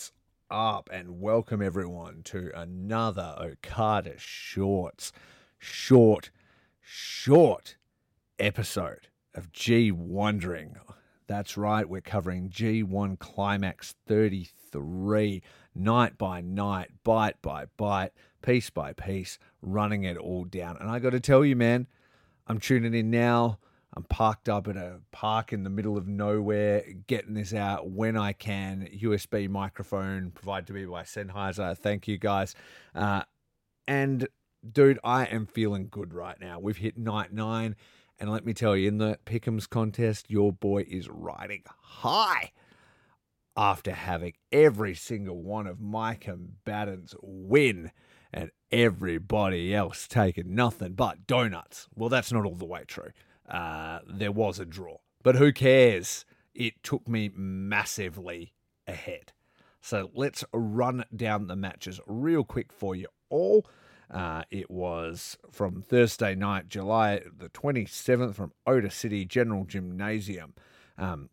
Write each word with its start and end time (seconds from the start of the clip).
What's 0.00 0.12
up, 0.50 0.88
and 0.90 1.20
welcome 1.20 1.60
everyone 1.60 2.22
to 2.24 2.50
another 2.54 3.36
Okada 3.38 4.14
Shorts 4.16 5.12
short, 5.58 6.30
short 6.80 7.76
episode 8.38 9.08
of 9.34 9.52
G 9.52 9.92
Wondering. 9.92 10.76
That's 11.26 11.58
right, 11.58 11.86
we're 11.86 12.00
covering 12.00 12.48
G1 12.48 13.18
Climax 13.18 13.94
33, 14.06 15.42
night 15.74 16.16
by 16.16 16.40
night, 16.40 16.92
bite 17.04 17.42
by 17.42 17.66
bite, 17.76 18.12
piece 18.40 18.70
by 18.70 18.94
piece, 18.94 19.38
running 19.60 20.04
it 20.04 20.16
all 20.16 20.44
down. 20.44 20.78
And 20.80 20.88
I 20.90 20.98
got 20.98 21.10
to 21.10 21.20
tell 21.20 21.44
you, 21.44 21.56
man, 21.56 21.86
I'm 22.46 22.58
tuning 22.58 22.94
in 22.94 23.10
now. 23.10 23.58
I'm 23.94 24.04
parked 24.04 24.48
up 24.48 24.68
at 24.68 24.76
a 24.76 25.00
park 25.10 25.52
in 25.52 25.64
the 25.64 25.70
middle 25.70 25.98
of 25.98 26.06
nowhere, 26.06 26.84
getting 27.08 27.34
this 27.34 27.52
out 27.52 27.90
when 27.90 28.16
I 28.16 28.32
can. 28.32 28.88
USB 28.94 29.48
microphone 29.48 30.30
provided 30.30 30.68
to 30.68 30.72
me 30.72 30.84
by 30.84 31.02
Sennheiser. 31.02 31.76
Thank 31.76 32.06
you 32.06 32.16
guys. 32.16 32.54
Uh, 32.94 33.22
and 33.88 34.28
dude, 34.70 35.00
I 35.02 35.24
am 35.24 35.46
feeling 35.46 35.88
good 35.90 36.14
right 36.14 36.40
now. 36.40 36.60
We've 36.60 36.76
hit 36.76 36.96
night 36.96 37.32
nine, 37.32 37.74
and 38.20 38.30
let 38.30 38.46
me 38.46 38.52
tell 38.52 38.76
you, 38.76 38.86
in 38.86 38.98
the 38.98 39.18
Pick'ems 39.26 39.68
contest, 39.68 40.30
your 40.30 40.52
boy 40.52 40.84
is 40.88 41.08
riding 41.08 41.62
high 41.80 42.52
after 43.56 43.92
having 43.92 44.34
every 44.52 44.94
single 44.94 45.42
one 45.42 45.66
of 45.66 45.80
my 45.80 46.14
combatants 46.14 47.14
win 47.20 47.90
and 48.32 48.52
everybody 48.70 49.74
else 49.74 50.06
taking 50.06 50.54
nothing 50.54 50.92
but 50.92 51.26
donuts. 51.26 51.88
Well, 51.96 52.08
that's 52.08 52.32
not 52.32 52.44
all 52.44 52.54
the 52.54 52.64
way 52.64 52.84
true. 52.86 53.10
Uh, 53.50 53.98
there 54.06 54.32
was 54.32 54.58
a 54.58 54.64
draw, 54.64 54.98
but 55.22 55.36
who 55.36 55.52
cares? 55.52 56.24
It 56.54 56.82
took 56.82 57.08
me 57.08 57.30
massively 57.34 58.52
ahead. 58.86 59.32
So 59.80 60.10
let's 60.14 60.44
run 60.52 61.04
down 61.14 61.46
the 61.46 61.56
matches 61.56 62.00
real 62.06 62.44
quick 62.44 62.72
for 62.72 62.94
you 62.94 63.08
all. 63.28 63.66
Uh, 64.10 64.42
it 64.50 64.70
was 64.70 65.38
from 65.50 65.82
Thursday 65.82 66.34
night, 66.34 66.68
July 66.68 67.22
the 67.38 67.48
27th, 67.48 68.34
from 68.34 68.52
Ota 68.66 68.90
City 68.90 69.24
General 69.24 69.64
Gymnasium. 69.64 70.54
Um, 70.98 71.30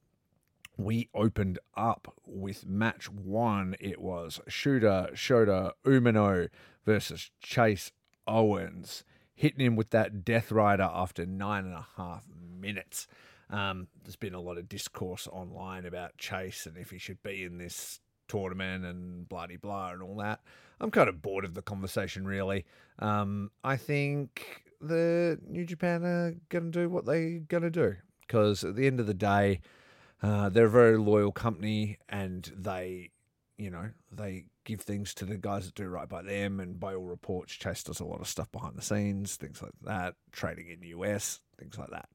we 0.77 1.09
opened 1.15 1.57
up 1.75 2.13
with 2.25 2.67
match 2.67 3.09
one. 3.09 3.75
It 3.79 3.99
was 3.99 4.39
Shooter 4.47 5.09
Shota 5.13 5.71
Umino 5.83 6.49
versus 6.85 7.31
Chase 7.41 7.91
Owens, 8.27 9.03
hitting 9.37 9.61
him 9.61 9.75
with 9.75 9.91
that 9.91 10.25
Death 10.25 10.51
Rider 10.51 10.89
after 10.91 11.25
nine 11.25 11.65
and 11.65 11.75
a 11.75 11.85
half 11.95 12.25
minutes. 12.59 13.07
Um, 13.51 13.87
there's 14.03 14.15
been 14.15 14.33
a 14.33 14.41
lot 14.41 14.57
of 14.57 14.67
discourse 14.67 15.27
online 15.31 15.85
about 15.85 16.17
Chase 16.17 16.65
and 16.65 16.75
if 16.75 16.89
he 16.89 16.97
should 16.97 17.21
be 17.21 17.43
in 17.43 17.59
this 17.59 17.99
tournament 18.27 18.83
and 18.83 19.29
blah 19.29 19.45
blah 19.61 19.91
and 19.91 20.01
all 20.01 20.17
that. 20.17 20.41
I'm 20.81 20.91
kind 20.91 21.07
of 21.07 21.21
bored 21.21 21.45
of 21.45 21.53
the 21.53 21.61
conversation, 21.61 22.25
really. 22.25 22.65
Um, 22.97 23.51
I 23.63 23.77
think 23.77 24.63
the 24.81 25.39
New 25.47 25.65
Japan 25.65 26.03
are 26.03 26.35
going 26.49 26.71
to 26.71 26.79
do 26.81 26.89
what 26.89 27.05
they're 27.05 27.39
going 27.39 27.63
to 27.63 27.69
do 27.69 27.95
because 28.21 28.63
at 28.63 28.75
the 28.75 28.87
end 28.87 28.99
of 28.99 29.05
the 29.05 29.13
day, 29.13 29.61
uh, 30.23 30.49
they're 30.49 30.65
a 30.65 30.69
very 30.69 30.97
loyal 30.97 31.31
company 31.31 31.99
and 32.09 32.51
they, 32.57 33.11
you 33.57 33.71
know, 33.71 33.89
they 34.11 34.45
give 34.65 34.81
things 34.81 35.13
to 35.15 35.25
the 35.25 35.37
guys 35.37 35.65
that 35.65 35.75
do 35.75 35.87
right 35.87 36.07
by 36.07 36.21
them. 36.21 36.59
And 36.59 36.79
by 36.79 36.93
all 36.93 37.05
reports, 37.05 37.53
Chase 37.53 37.83
does 37.83 37.99
a 37.99 38.05
lot 38.05 38.21
of 38.21 38.27
stuff 38.27 38.51
behind 38.51 38.75
the 38.75 38.81
scenes, 38.81 39.35
things 39.35 39.61
like 39.61 39.71
that, 39.83 40.15
trading 40.31 40.69
in 40.69 40.79
the 40.79 40.89
US, 40.89 41.41
things 41.59 41.77
like 41.77 41.89
that. 41.89 42.09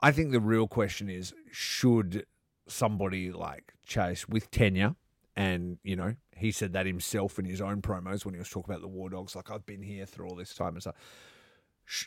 I 0.00 0.12
think 0.12 0.30
the 0.30 0.40
real 0.40 0.68
question 0.68 1.08
is 1.08 1.34
should 1.50 2.26
somebody 2.68 3.32
like 3.32 3.74
Chase 3.84 4.28
with 4.28 4.50
tenure, 4.50 4.94
and, 5.34 5.78
you 5.82 5.96
know, 5.96 6.14
he 6.34 6.50
said 6.50 6.72
that 6.72 6.86
himself 6.86 7.38
in 7.38 7.44
his 7.44 7.60
own 7.60 7.82
promos 7.82 8.24
when 8.24 8.34
he 8.34 8.38
was 8.38 8.48
talking 8.48 8.72
about 8.72 8.82
the 8.82 8.88
War 8.88 9.10
Dogs, 9.10 9.36
like, 9.36 9.50
I've 9.50 9.66
been 9.66 9.82
here 9.82 10.06
through 10.06 10.28
all 10.28 10.36
this 10.36 10.54
time 10.54 10.74
and 10.74 10.82
stuff. 10.82 10.96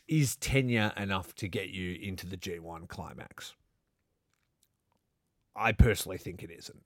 Is 0.07 0.35
tenure 0.35 0.91
enough 0.97 1.33
to 1.35 1.47
get 1.47 1.69
you 1.69 1.97
into 2.01 2.25
the 2.27 2.37
G1 2.37 2.87
climax? 2.87 3.53
I 5.55 5.71
personally 5.73 6.17
think 6.17 6.43
it 6.43 6.51
isn't. 6.51 6.81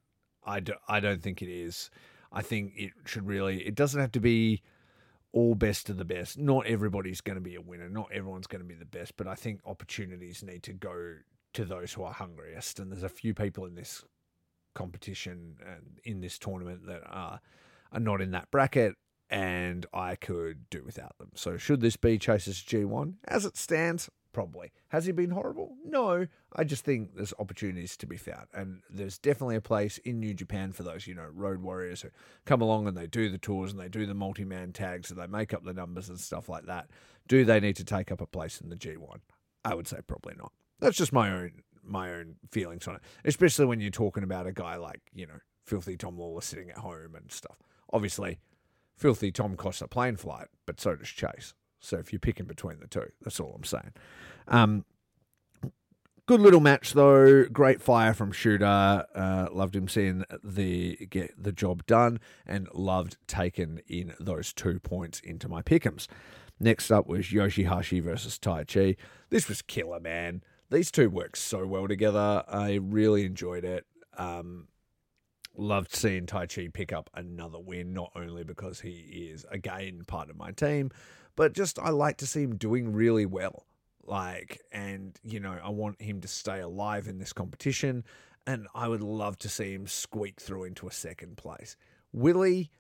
I, 0.46 0.60
do, 0.60 0.74
I 0.88 1.00
don't 1.00 1.22
think 1.22 1.42
it 1.42 1.50
is. 1.50 1.90
I 2.32 2.42
think 2.42 2.74
it 2.76 2.92
should 3.06 3.28
really, 3.28 3.60
it 3.66 3.76
doesn't 3.76 4.00
have 4.00 4.12
to 4.14 4.20
be 4.20 4.62
all 5.34 5.56
best 5.56 5.90
of 5.90 5.98
the 5.98 6.06
best. 6.06 6.38
Not 6.38 6.66
everybody's 6.68 7.22
going 7.22 7.36
to 7.36 7.42
be 7.42 7.56
a 7.56 7.62
winner. 7.62 7.90
Not 7.90 8.10
everyone's 8.14 8.48
going 8.48 8.62
to 8.62 8.68
be 8.68 8.76
the 8.76 8.86
best, 8.86 9.18
but 9.18 9.28
I 9.28 9.36
think 9.36 9.62
opportunities 9.66 10.44
need 10.44 10.64
to 10.64 10.74
go 10.74 11.16
to 11.54 11.66
those 11.66 11.94
who 11.94 12.04
are 12.04 12.14
hungriest. 12.14 12.80
And 12.80 12.92
there's 12.92 13.04
a 13.04 13.10
few 13.10 13.34
people 13.34 13.66
in 13.66 13.76
this 13.76 14.04
competition 14.76 15.58
and 15.66 16.00
in 16.04 16.22
this 16.22 16.38
tournament 16.40 16.86
that 16.88 17.02
are, 17.06 17.42
are 17.92 18.00
not 18.00 18.22
in 18.22 18.32
that 18.32 18.50
bracket. 18.52 18.96
And 19.30 19.86
I 19.92 20.16
could 20.16 20.70
do 20.70 20.84
without 20.86 21.18
them. 21.18 21.32
So, 21.34 21.58
should 21.58 21.82
this 21.82 21.96
be 21.96 22.20
Chase's 22.20 22.58
G1? 22.58 23.16
As 23.28 23.46
it 23.46 23.58
stands, 23.58 24.08
probably. 24.34 24.72
Has 24.90 25.06
he 25.06 25.12
been 25.12 25.30
horrible? 25.30 25.76
No. 25.86 26.28
I 26.56 26.64
just 26.64 26.84
think 26.84 27.16
there's 27.16 27.34
opportunities 27.40 27.96
to 27.98 28.06
be 28.06 28.18
found. 28.18 28.48
And 28.54 28.82
there's 28.90 29.18
definitely 29.18 29.56
a 29.56 29.62
place 29.62 30.00
in 30.00 30.20
New 30.20 30.34
Japan 30.34 30.74
for 30.74 30.84
those, 30.84 31.08
you 31.08 31.16
know, 31.16 31.28
road 31.32 31.62
warriors 31.62 32.02
who 32.02 32.10
come 32.46 32.62
along 32.62 32.88
and 32.88 32.98
they 32.98 33.08
do 33.08 33.30
the 33.30 33.38
tours 33.38 33.72
and 33.72 33.80
they 33.80 33.88
do 33.88 34.06
the 34.06 34.14
multi 34.14 34.44
man 34.44 34.74
tags 34.74 35.10
and 35.10 35.20
they 35.20 35.28
make 35.28 35.54
up 35.54 35.64
the 35.64 35.74
numbers 35.74 36.10
and 36.10 36.20
stuff 36.20 36.50
like 36.50 36.66
that. 36.66 36.90
Do 37.28 37.46
they 37.46 37.60
need 37.60 37.78
to 37.78 37.86
take 37.86 38.12
up 38.12 38.20
a 38.20 38.28
place 38.28 38.60
in 38.60 38.70
the 38.70 38.76
G1? 38.76 39.20
I 39.64 39.76
would 39.76 39.88
say 39.88 40.00
probably 40.06 40.34
not. 40.38 40.52
That's 40.80 40.98
just 40.98 41.14
my 41.14 41.32
own 41.32 41.62
my 41.86 42.12
own 42.14 42.36
feelings 42.52 42.88
on 42.88 42.96
it. 42.96 43.02
Especially 43.26 43.66
when 43.66 43.80
you're 43.80 43.92
talking 43.92 44.24
about 44.24 44.48
a 44.48 44.54
guy 44.54 44.76
like, 44.76 45.02
you 45.14 45.28
know, 45.28 45.40
Filthy 45.66 45.98
Tom 45.98 46.18
Lawlor 46.18 46.42
sitting 46.42 46.70
at 46.70 46.78
home 46.78 47.16
and 47.16 47.32
stuff. 47.32 47.58
Obviously, 47.92 48.40
Filthy 48.96 49.32
Tom 49.32 49.56
costs 49.56 49.82
a 49.82 49.88
plane 49.88 50.16
flight, 50.16 50.48
but 50.66 50.80
so 50.80 50.96
does 50.96 51.10
Chase. 51.10 51.54
So 51.84 51.98
if 51.98 52.14
you're 52.14 52.20
picking 52.20 52.46
between 52.46 52.80
the 52.80 52.88
two, 52.88 53.12
that's 53.22 53.40
all 53.40 53.54
I'm 53.56 53.66
saying. 53.66 53.92
Um, 54.48 54.86
good 56.26 56.40
little 56.40 56.62
match 56.62 56.94
though. 56.94 57.44
Great 57.46 57.82
fire 57.82 58.14
from 58.14 58.32
Shooter. 58.32 59.06
Uh, 59.14 59.48
loved 59.52 59.76
him 59.76 59.88
seeing 59.88 60.24
the 60.44 61.08
get 61.10 61.32
the 61.42 61.52
job 61.52 61.86
done, 61.86 62.20
and 62.46 62.70
loved 62.74 63.18
taking 63.28 63.82
in 63.88 64.14
those 64.20 64.54
two 64.54 64.80
points 64.80 65.20
into 65.20 65.50
my 65.50 65.62
pickums. 65.62 66.08
Next 66.60 66.90
up 66.90 67.08
was 67.08 67.28
Yoshihashi 67.28 68.02
versus 68.02 68.40
Taichi. 68.40 68.96
This 69.30 69.50
was 69.50 69.62
killer, 69.62 70.00
man. 70.00 70.44
These 70.72 70.90
two 70.92 71.10
work 71.10 71.36
so 71.36 71.68
well 71.68 71.88
together. 71.88 72.44
I 72.48 72.80
really 72.82 73.26
enjoyed 73.26 73.66
it. 73.66 73.86
Um, 74.18 74.68
loved 75.56 75.94
seeing 75.94 76.26
Taichi 76.26 76.74
pick 76.74 76.94
up 76.94 77.10
another 77.14 77.60
win, 77.60 77.94
not 77.94 78.12
only 78.16 78.44
because 78.44 78.80
he 78.80 79.30
is 79.32 79.46
again 79.52 80.04
part 80.08 80.30
of 80.30 80.38
my 80.38 80.52
team, 80.52 80.92
but 81.36 81.54
just 81.54 81.80
I 81.80 81.90
like 81.90 82.18
to 82.18 82.28
see 82.28 82.44
him 82.44 82.56
doing 82.56 82.94
really 82.94 83.26
well. 83.26 83.66
Like, 84.06 84.62
and 84.72 85.18
you 85.24 85.40
know, 85.40 85.58
I 85.64 85.70
want 85.70 86.02
him 86.02 86.22
to 86.22 86.28
stay 86.28 86.60
alive 86.60 87.08
in 87.08 87.20
this 87.20 87.34
competition, 87.34 88.04
and 88.46 88.68
I 88.76 88.88
would 88.88 89.02
love 89.02 89.38
to 89.40 89.50
see 89.50 89.74
him 89.74 89.88
squeak 89.88 90.42
through 90.42 90.66
into 90.66 90.88
a 90.88 90.92
second 90.92 91.38
place. 91.38 91.76
Willie, 92.12 92.72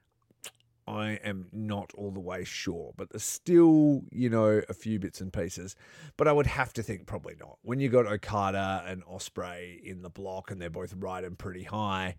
I 0.86 1.12
am 1.24 1.48
not 1.54 1.92
all 1.96 2.12
the 2.12 2.20
way 2.20 2.44
sure, 2.44 2.94
but 2.98 3.10
there's 3.10 3.24
still, 3.24 4.04
you 4.12 4.30
know, 4.30 4.62
a 4.68 4.74
few 4.74 5.00
bits 5.00 5.22
and 5.22 5.32
pieces. 5.32 5.76
But 6.18 6.28
I 6.28 6.34
would 6.34 6.48
have 6.48 6.74
to 6.74 6.84
think 6.84 7.06
probably 7.06 7.36
not. 7.40 7.58
When 7.62 7.80
you 7.80 7.90
got 7.90 8.06
Okada 8.06 8.84
and 8.86 9.04
Ospreay 9.06 9.82
in 9.82 10.02
the 10.02 10.10
block 10.10 10.52
and 10.52 10.62
they're 10.62 10.70
both 10.70 10.94
riding 10.98 11.36
pretty 11.36 11.64
high, 11.64 12.18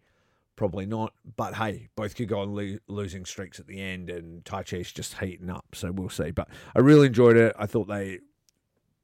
Probably 0.56 0.86
not. 0.86 1.12
But 1.36 1.54
hey, 1.54 1.88
both 1.96 2.14
could 2.14 2.28
go 2.28 2.40
on 2.40 2.54
lo- 2.54 2.78
losing 2.86 3.24
streaks 3.24 3.58
at 3.58 3.66
the 3.66 3.80
end, 3.80 4.10
and 4.10 4.44
Taichi's 4.44 4.92
just 4.92 5.18
heating 5.18 5.50
up. 5.50 5.66
So 5.74 5.90
we'll 5.90 6.08
see. 6.08 6.30
But 6.30 6.48
I 6.74 6.80
really 6.80 7.08
enjoyed 7.08 7.36
it. 7.36 7.54
I 7.58 7.66
thought 7.66 7.88
they 7.88 8.20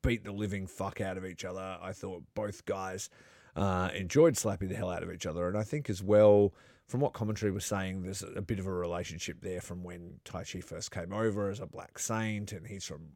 beat 0.03 0.25
the 0.25 0.33
living 0.33 0.67
fuck 0.67 1.01
out 1.01 1.19
of 1.19 1.25
each 1.25 1.45
other. 1.45 1.79
I 1.83 1.93
thought 1.93 2.23
both 2.35 2.65
guys 2.65 3.11
uh, 3.57 3.91
enjoyed 3.95 4.37
slapping 4.37 4.69
the 4.69 4.77
hell 4.77 4.91
out 4.91 5.03
of 5.03 5.13
each 5.13 5.27
other. 5.27 5.49
And 5.49 5.59
I 5.59 5.63
think 5.63 5.91
as 5.91 6.03
well, 6.03 6.55
from 6.87 7.01
what 7.01 7.13
commentary 7.13 7.53
was 7.53 7.65
saying, 7.65 8.03
there's 8.03 8.23
a 8.23 8.43
bit 8.43 8.59
of 8.59 8.67
a 8.67 8.73
relationship 8.73 9.39
there 9.43 9.61
from 9.61 9.83
when 9.83 10.21
Taichi 10.25 10.63
first 10.63 10.91
came 10.91 11.13
over 11.13 11.51
as 11.51 11.61
a 11.61 11.67
Black 11.67 11.99
Saint, 11.99 12.53
and 12.53 12.67
he's 12.67 12.85
from 12.85 13.11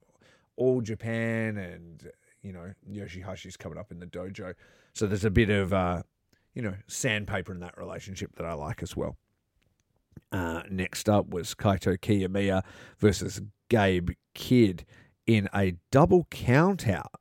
all 0.56 0.80
Japan, 0.80 1.56
and 1.56 2.10
you 2.42 2.52
know 2.52 2.72
Yoshihashi's 2.88 3.56
coming 3.56 3.78
up 3.78 3.90
in 3.90 3.98
the 3.98 4.06
dojo. 4.06 4.54
So 4.92 5.06
there's 5.06 5.24
a 5.24 5.30
bit 5.30 5.50
of 5.50 5.72
uh, 5.72 6.02
you 6.54 6.62
know 6.62 6.74
sandpaper 6.86 7.52
in 7.52 7.60
that 7.60 7.76
relationship 7.76 8.36
that 8.36 8.46
I 8.46 8.54
like 8.54 8.82
as 8.82 8.96
well. 8.96 9.16
Uh, 10.32 10.62
next 10.70 11.08
up 11.08 11.28
was 11.28 11.54
Kaito 11.54 11.98
Kiyomiya 11.98 12.62
versus 12.98 13.40
Gabe 13.68 14.10
Kidd 14.34 14.84
in 15.26 15.48
a 15.54 15.76
double 15.90 16.26
count 16.30 16.88
out. 16.88 17.20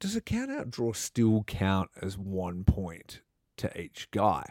Does 0.00 0.14
a 0.14 0.20
count 0.20 0.50
out 0.50 0.70
draw 0.70 0.92
still 0.92 1.42
count 1.44 1.90
as 2.00 2.16
one 2.16 2.64
point 2.64 3.20
to 3.56 3.80
each 3.80 4.10
guy? 4.10 4.44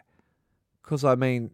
Because, 0.83 1.05
I 1.05 1.15
mean, 1.15 1.51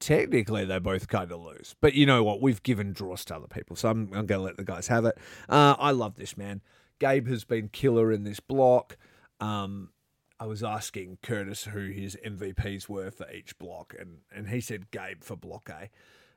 technically 0.00 0.64
they 0.64 0.78
both 0.78 1.08
kind 1.08 1.30
of 1.30 1.40
lose. 1.40 1.74
But 1.80 1.94
you 1.94 2.06
know 2.06 2.22
what? 2.22 2.40
We've 2.40 2.62
given 2.62 2.92
draws 2.92 3.24
to 3.26 3.36
other 3.36 3.46
people, 3.46 3.76
so 3.76 3.90
I'm, 3.90 4.10
I'm 4.14 4.26
going 4.26 4.40
to 4.40 4.44
let 4.44 4.56
the 4.56 4.64
guys 4.64 4.88
have 4.88 5.04
it. 5.04 5.18
Uh, 5.48 5.76
I 5.78 5.90
love 5.90 6.16
this 6.16 6.36
man. 6.36 6.62
Gabe 6.98 7.28
has 7.28 7.44
been 7.44 7.68
killer 7.68 8.10
in 8.10 8.24
this 8.24 8.40
block. 8.40 8.96
Um, 9.40 9.90
I 10.40 10.46
was 10.46 10.62
asking 10.62 11.18
Curtis 11.22 11.64
who 11.64 11.88
his 11.90 12.16
MVPs 12.24 12.88
were 12.88 13.10
for 13.10 13.28
each 13.30 13.58
block, 13.58 13.94
and, 13.98 14.18
and 14.34 14.48
he 14.48 14.60
said 14.60 14.90
Gabe 14.90 15.22
for 15.22 15.36
block 15.36 15.68
A. 15.68 15.90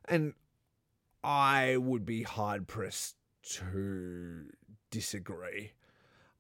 And 0.06 0.34
I 1.24 1.78
would 1.78 2.06
be 2.06 2.24
hard 2.24 2.68
pressed 2.68 3.16
to 3.44 4.46
disagree. 4.90 5.74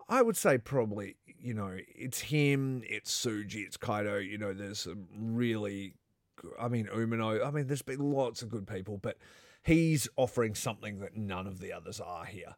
I 0.09 0.21
would 0.21 0.35
say 0.35 0.57
probably, 0.57 1.15
you 1.39 1.53
know, 1.53 1.77
it's 1.95 2.19
him, 2.19 2.83
it's 2.85 3.25
Tsuji, 3.25 3.65
it's 3.65 3.77
Kaito. 3.77 4.27
You 4.27 4.37
know, 4.37 4.53
there's 4.53 4.79
some 4.79 5.07
really, 5.15 5.93
I 6.59 6.67
mean, 6.67 6.87
Umino. 6.87 7.45
I 7.45 7.51
mean, 7.51 7.67
there's 7.67 7.81
been 7.81 8.11
lots 8.11 8.41
of 8.41 8.49
good 8.49 8.67
people, 8.67 8.97
but 8.97 9.17
he's 9.63 10.09
offering 10.17 10.55
something 10.55 10.99
that 10.99 11.15
none 11.15 11.47
of 11.47 11.59
the 11.59 11.71
others 11.71 11.99
are 11.99 12.25
here. 12.25 12.55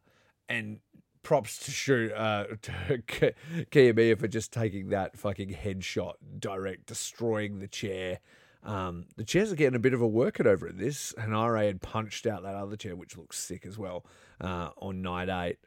And 0.48 0.80
props 1.24 1.58
to 1.64 1.70
shoot 1.72 2.12
uh, 2.12 2.44
to 2.62 3.00
Kiyomiya 3.72 4.18
for 4.18 4.28
just 4.28 4.52
taking 4.52 4.90
that 4.90 5.16
fucking 5.18 5.50
headshot 5.50 6.14
direct, 6.38 6.86
destroying 6.86 7.58
the 7.58 7.66
chair. 7.66 8.20
Um, 8.62 9.06
the 9.16 9.24
chairs 9.24 9.52
are 9.52 9.56
getting 9.56 9.74
a 9.74 9.80
bit 9.80 9.92
of 9.92 10.00
a 10.00 10.06
workout 10.06 10.46
over 10.46 10.68
at 10.68 10.78
This 10.78 11.12
Henare 11.18 11.66
had 11.66 11.82
punched 11.82 12.26
out 12.26 12.44
that 12.44 12.54
other 12.54 12.76
chair, 12.76 12.96
which 12.96 13.16
looks 13.16 13.38
sick 13.38 13.66
as 13.66 13.76
well, 13.76 14.06
uh, 14.40 14.70
on 14.76 15.02
night 15.02 15.28
eight. 15.28 15.58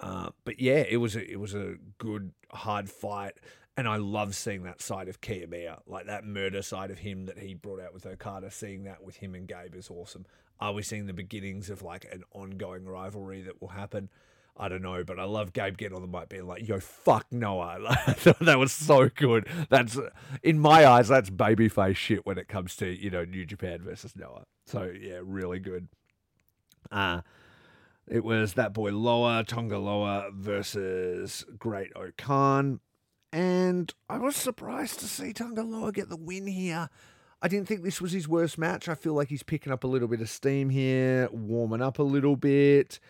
Uh, 0.00 0.30
but 0.44 0.58
yeah, 0.58 0.84
it 0.88 0.96
was 0.96 1.14
a, 1.14 1.30
it 1.30 1.38
was 1.38 1.54
a 1.54 1.74
good 1.98 2.32
hard 2.50 2.90
fight, 2.90 3.34
and 3.76 3.86
I 3.86 3.96
love 3.96 4.34
seeing 4.34 4.64
that 4.64 4.82
side 4.82 5.08
of 5.08 5.20
Kiyomiya, 5.20 5.80
like 5.86 6.06
that 6.06 6.24
murder 6.24 6.62
side 6.62 6.90
of 6.90 6.98
him 6.98 7.26
that 7.26 7.38
he 7.38 7.54
brought 7.54 7.80
out 7.80 7.94
with 7.94 8.06
Okada. 8.06 8.50
Seeing 8.50 8.84
that 8.84 9.04
with 9.04 9.16
him 9.16 9.34
and 9.34 9.46
Gabe 9.46 9.74
is 9.76 9.90
awesome. 9.90 10.26
Are 10.58 10.72
we 10.72 10.82
seeing 10.82 11.06
the 11.06 11.12
beginnings 11.12 11.70
of 11.70 11.82
like 11.82 12.06
an 12.12 12.24
ongoing 12.32 12.86
rivalry 12.86 13.42
that 13.42 13.60
will 13.60 13.68
happen? 13.68 14.08
I 14.56 14.68
don't 14.68 14.82
know, 14.82 15.02
but 15.02 15.18
I 15.18 15.24
love 15.24 15.52
Gabe 15.52 15.76
getting 15.78 15.96
on 15.96 16.02
the 16.02 16.18
mic 16.18 16.28
being 16.28 16.46
like, 16.46 16.68
yo, 16.68 16.78
fuck 16.78 17.26
Noah. 17.30 17.78
that 18.40 18.58
was 18.58 18.72
so 18.72 19.08
good. 19.08 19.48
That's, 19.70 19.98
in 20.42 20.58
my 20.58 20.86
eyes, 20.86 21.08
that's 21.08 21.30
babyface 21.30 21.96
shit 21.96 22.26
when 22.26 22.36
it 22.38 22.48
comes 22.48 22.76
to, 22.76 22.86
you 22.86 23.10
know, 23.10 23.24
New 23.24 23.46
Japan 23.46 23.80
versus 23.82 24.14
Noah. 24.14 24.44
So, 24.66 24.84
yeah, 24.84 25.20
really 25.22 25.58
good. 25.58 25.88
Uh, 26.90 27.22
it 28.06 28.24
was 28.24 28.54
that 28.54 28.74
boy 28.74 28.90
Loa, 28.90 29.44
Tonga 29.44 29.78
Loa 29.78 30.30
versus 30.32 31.46
Great 31.58 31.90
O-Khan. 31.96 32.80
And 33.32 33.92
I 34.10 34.18
was 34.18 34.36
surprised 34.36 35.00
to 35.00 35.06
see 35.06 35.32
Tonga 35.32 35.62
Loa 35.62 35.92
get 35.92 36.10
the 36.10 36.16
win 36.16 36.46
here. 36.46 36.90
I 37.40 37.48
didn't 37.48 37.66
think 37.66 37.82
this 37.82 38.00
was 38.00 38.12
his 38.12 38.28
worst 38.28 38.58
match. 38.58 38.88
I 38.88 38.94
feel 38.94 39.14
like 39.14 39.28
he's 39.28 39.42
picking 39.42 39.72
up 39.72 39.82
a 39.82 39.88
little 39.88 40.08
bit 40.08 40.20
of 40.20 40.28
steam 40.28 40.68
here, 40.68 41.28
warming 41.32 41.80
up 41.80 41.98
a 41.98 42.02
little 42.02 42.36
bit. 42.36 43.00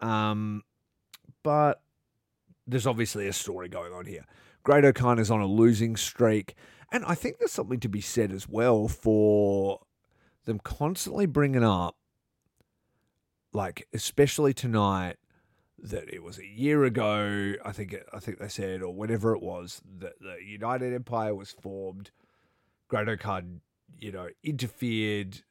Um, 0.00 0.62
but 1.42 1.82
there's 2.66 2.86
obviously 2.86 3.26
a 3.26 3.32
story 3.32 3.68
going 3.68 3.92
on 3.92 4.06
here. 4.06 4.24
Great 4.62 4.84
O-Khan 4.84 5.18
is 5.18 5.30
on 5.30 5.40
a 5.40 5.46
losing 5.46 5.96
streak, 5.96 6.54
and 6.92 7.04
I 7.04 7.14
think 7.14 7.38
there's 7.38 7.52
something 7.52 7.80
to 7.80 7.88
be 7.88 8.00
said 8.00 8.30
as 8.30 8.48
well 8.48 8.86
for 8.88 9.80
them 10.44 10.58
constantly 10.58 11.26
bringing 11.26 11.64
up, 11.64 11.96
like 13.52 13.86
especially 13.92 14.54
tonight, 14.54 15.16
that 15.78 16.08
it 16.12 16.22
was 16.22 16.38
a 16.38 16.46
year 16.46 16.84
ago. 16.84 17.54
I 17.64 17.72
think 17.72 17.96
I 18.12 18.20
think 18.20 18.38
they 18.38 18.48
said, 18.48 18.82
or 18.82 18.94
whatever 18.94 19.34
it 19.34 19.42
was, 19.42 19.82
that 19.98 20.20
the 20.20 20.36
United 20.44 20.94
Empire 20.94 21.34
was 21.34 21.50
formed. 21.50 22.12
Great 22.88 23.08
O-Khan, 23.08 23.62
you 23.98 24.12
know, 24.12 24.28
interfered. 24.44 25.42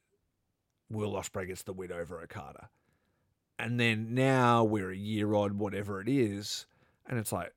Will 0.90 1.14
Ospreay 1.14 1.48
gets 1.48 1.64
the 1.64 1.74
win 1.74 1.92
over 1.92 2.22
Okada. 2.22 2.70
And 3.62 3.80
then 3.80 4.16
now 4.16 4.64
we're 4.64 4.90
a 4.90 4.98
year 4.98 5.36
on, 5.36 5.60
whatever 5.60 6.02
it 6.02 6.10
is, 6.10 6.66
and 7.08 7.20
it's 7.20 7.32
like 7.32 7.54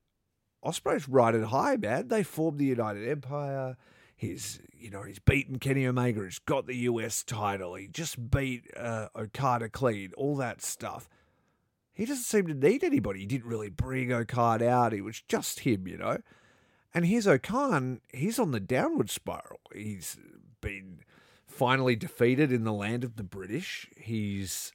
Ospreay's 0.62 1.08
riding 1.08 1.44
high, 1.44 1.76
man. 1.76 2.08
They 2.08 2.22
formed 2.22 2.58
the 2.58 2.66
United 2.66 3.08
Empire. 3.08 3.78
He's, 4.14 4.60
you 4.74 4.90
know, 4.90 5.02
he's 5.02 5.18
beaten 5.18 5.58
Kenny 5.58 5.86
Omega. 5.86 6.22
He's 6.22 6.38
got 6.38 6.66
the 6.66 6.76
US 6.76 7.22
title. 7.22 7.74
He 7.74 7.88
just 7.88 8.30
beat 8.30 8.64
uh, 8.76 9.08
Okada 9.16 9.70
clean. 9.70 10.12
All 10.14 10.36
that 10.36 10.60
stuff. 10.60 11.08
He 11.94 12.04
doesn't 12.04 12.24
seem 12.24 12.48
to 12.48 12.54
need 12.54 12.84
anybody. 12.84 13.20
He 13.20 13.26
didn't 13.26 13.48
really 13.48 13.70
bring 13.70 14.12
Okada 14.12 14.68
out. 14.68 14.92
It 14.92 15.04
was 15.04 15.22
just 15.26 15.60
him, 15.60 15.88
you 15.88 15.96
know. 15.96 16.18
And 16.92 17.06
here's 17.06 17.26
O-Khan. 17.26 18.02
He's 18.12 18.38
on 18.38 18.50
the 18.50 18.60
downward 18.60 19.08
spiral. 19.08 19.60
He's 19.74 20.18
been 20.60 20.98
finally 21.46 21.96
defeated 21.96 22.52
in 22.52 22.64
the 22.64 22.74
land 22.74 23.04
of 23.04 23.16
the 23.16 23.22
British. 23.22 23.88
He's 23.96 24.70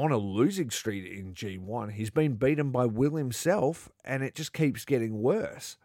on 0.00 0.12
a 0.12 0.16
losing 0.16 0.70
streak 0.70 1.04
in 1.12 1.34
G1. 1.34 1.92
He's 1.92 2.10
been 2.10 2.34
beaten 2.34 2.70
by 2.70 2.86
Will 2.86 3.16
himself, 3.16 3.90
and 4.04 4.22
it 4.22 4.34
just 4.34 4.52
keeps 4.52 4.84
getting 4.84 5.20
worse. 5.20 5.76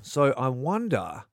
So 0.00 0.32
I 0.36 0.48
wonder, 0.48 1.24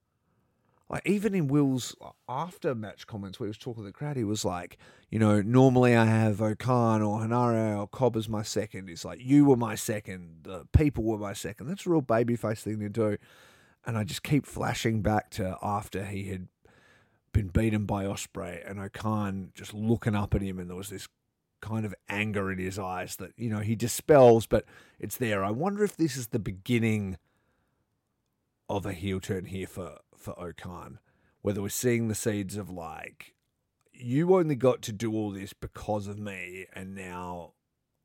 like, 0.90 1.04
even 1.06 1.36
in 1.36 1.48
Will's 1.48 1.96
after 2.28 2.74
match 2.74 3.06
comments 3.06 3.40
where 3.40 3.46
he 3.46 3.50
was 3.52 3.58
talking 3.60 3.84
to 3.84 3.88
the 3.88 3.94
crowd, 3.94 4.18
he 4.18 4.24
was 4.24 4.44
like, 4.44 4.78
you 5.10 5.20
know, 5.20 5.42
normally 5.42 5.96
I 5.96 6.06
have 6.06 6.42
O-Khan 6.42 7.04
or 7.04 7.20
Henare 7.20 7.78
or 7.78 7.88
Cobb 7.88 8.18
as 8.18 8.28
my 8.28 8.42
second. 8.42 8.88
He's 8.88 9.06
like, 9.06 9.20
you 9.22 9.46
were 9.46 9.56
my 9.56 9.76
second, 9.76 10.40
the 10.44 10.66
people 10.74 11.04
were 11.04 11.20
my 11.20 11.34
second. 11.34 11.68
That's 11.68 11.86
a 11.86 11.90
real 11.92 12.02
babyface 12.02 12.60
thing 12.60 12.80
to 12.80 12.90
do. 12.90 13.18
And 13.86 13.98
I 13.98 14.04
just 14.04 14.24
keep 14.24 14.46
flashing 14.46 15.02
back 15.02 15.30
to 15.32 15.58
after 15.62 16.06
he 16.06 16.30
had 16.30 16.48
been 17.34 17.50
beaten 17.50 17.86
by 17.86 18.06
Ospreay 18.06 18.70
and 18.70 18.80
O-Khan 18.80 19.52
just 19.54 19.74
looking 19.74 20.16
up 20.16 20.34
at 20.34 20.42
him, 20.42 20.60
and 20.60 20.70
there 20.70 20.78
was 20.78 20.90
this 20.90 21.08
kind 21.62 21.86
of 21.86 21.96
anger 22.10 22.52
in 22.52 22.58
his 22.58 22.78
eyes 22.78 23.16
that 23.18 23.32
you 23.38 23.50
know 23.50 23.60
he 23.60 23.76
dispels, 23.76 24.46
but 24.46 24.66
it's 25.00 25.18
there. 25.18 25.44
I 25.44 25.52
wonder 25.52 25.84
if 25.84 25.96
this 25.96 26.18
is 26.18 26.28
the 26.28 26.40
beginning 26.40 27.18
of 28.70 28.86
a 28.86 28.94
heel 28.94 29.20
turn 29.20 29.46
here 29.46 29.68
for 29.68 30.00
for 30.18 30.40
O-Khan, 30.40 31.00
whether 31.42 31.62
we're 31.62 31.70
seeing 31.70 32.08
the 32.08 32.16
seeds 32.16 32.58
of 32.58 32.70
like 32.70 33.34
you 33.94 34.36
only 34.36 34.56
got 34.56 34.82
to 34.82 34.92
do 34.92 35.14
all 35.14 35.32
this 35.32 35.54
because 35.54 36.08
of 36.08 36.18
me, 36.18 36.66
and 36.74 36.96
now 36.96 37.54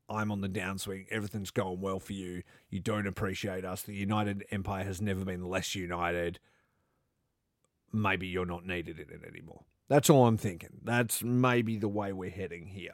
I'm 0.09 0.31
on 0.31 0.41
the 0.41 0.49
downswing. 0.49 1.07
Everything's 1.09 1.51
going 1.51 1.81
well 1.81 1.99
for 1.99 2.13
you. 2.13 2.43
You 2.69 2.79
don't 2.79 3.07
appreciate 3.07 3.65
us. 3.65 3.81
The 3.81 3.95
United 3.95 4.45
Empire 4.51 4.83
has 4.83 5.01
never 5.01 5.25
been 5.25 5.43
less 5.43 5.75
united. 5.75 6.39
Maybe 7.91 8.27
you're 8.27 8.45
not 8.45 8.65
needed 8.65 8.99
in 8.99 9.09
it 9.09 9.23
anymore. 9.27 9.63
That's 9.87 10.09
all 10.09 10.27
I'm 10.27 10.37
thinking. 10.37 10.81
That's 10.83 11.23
maybe 11.23 11.77
the 11.77 11.87
way 11.87 12.13
we're 12.13 12.29
heading 12.29 12.67
here. 12.67 12.93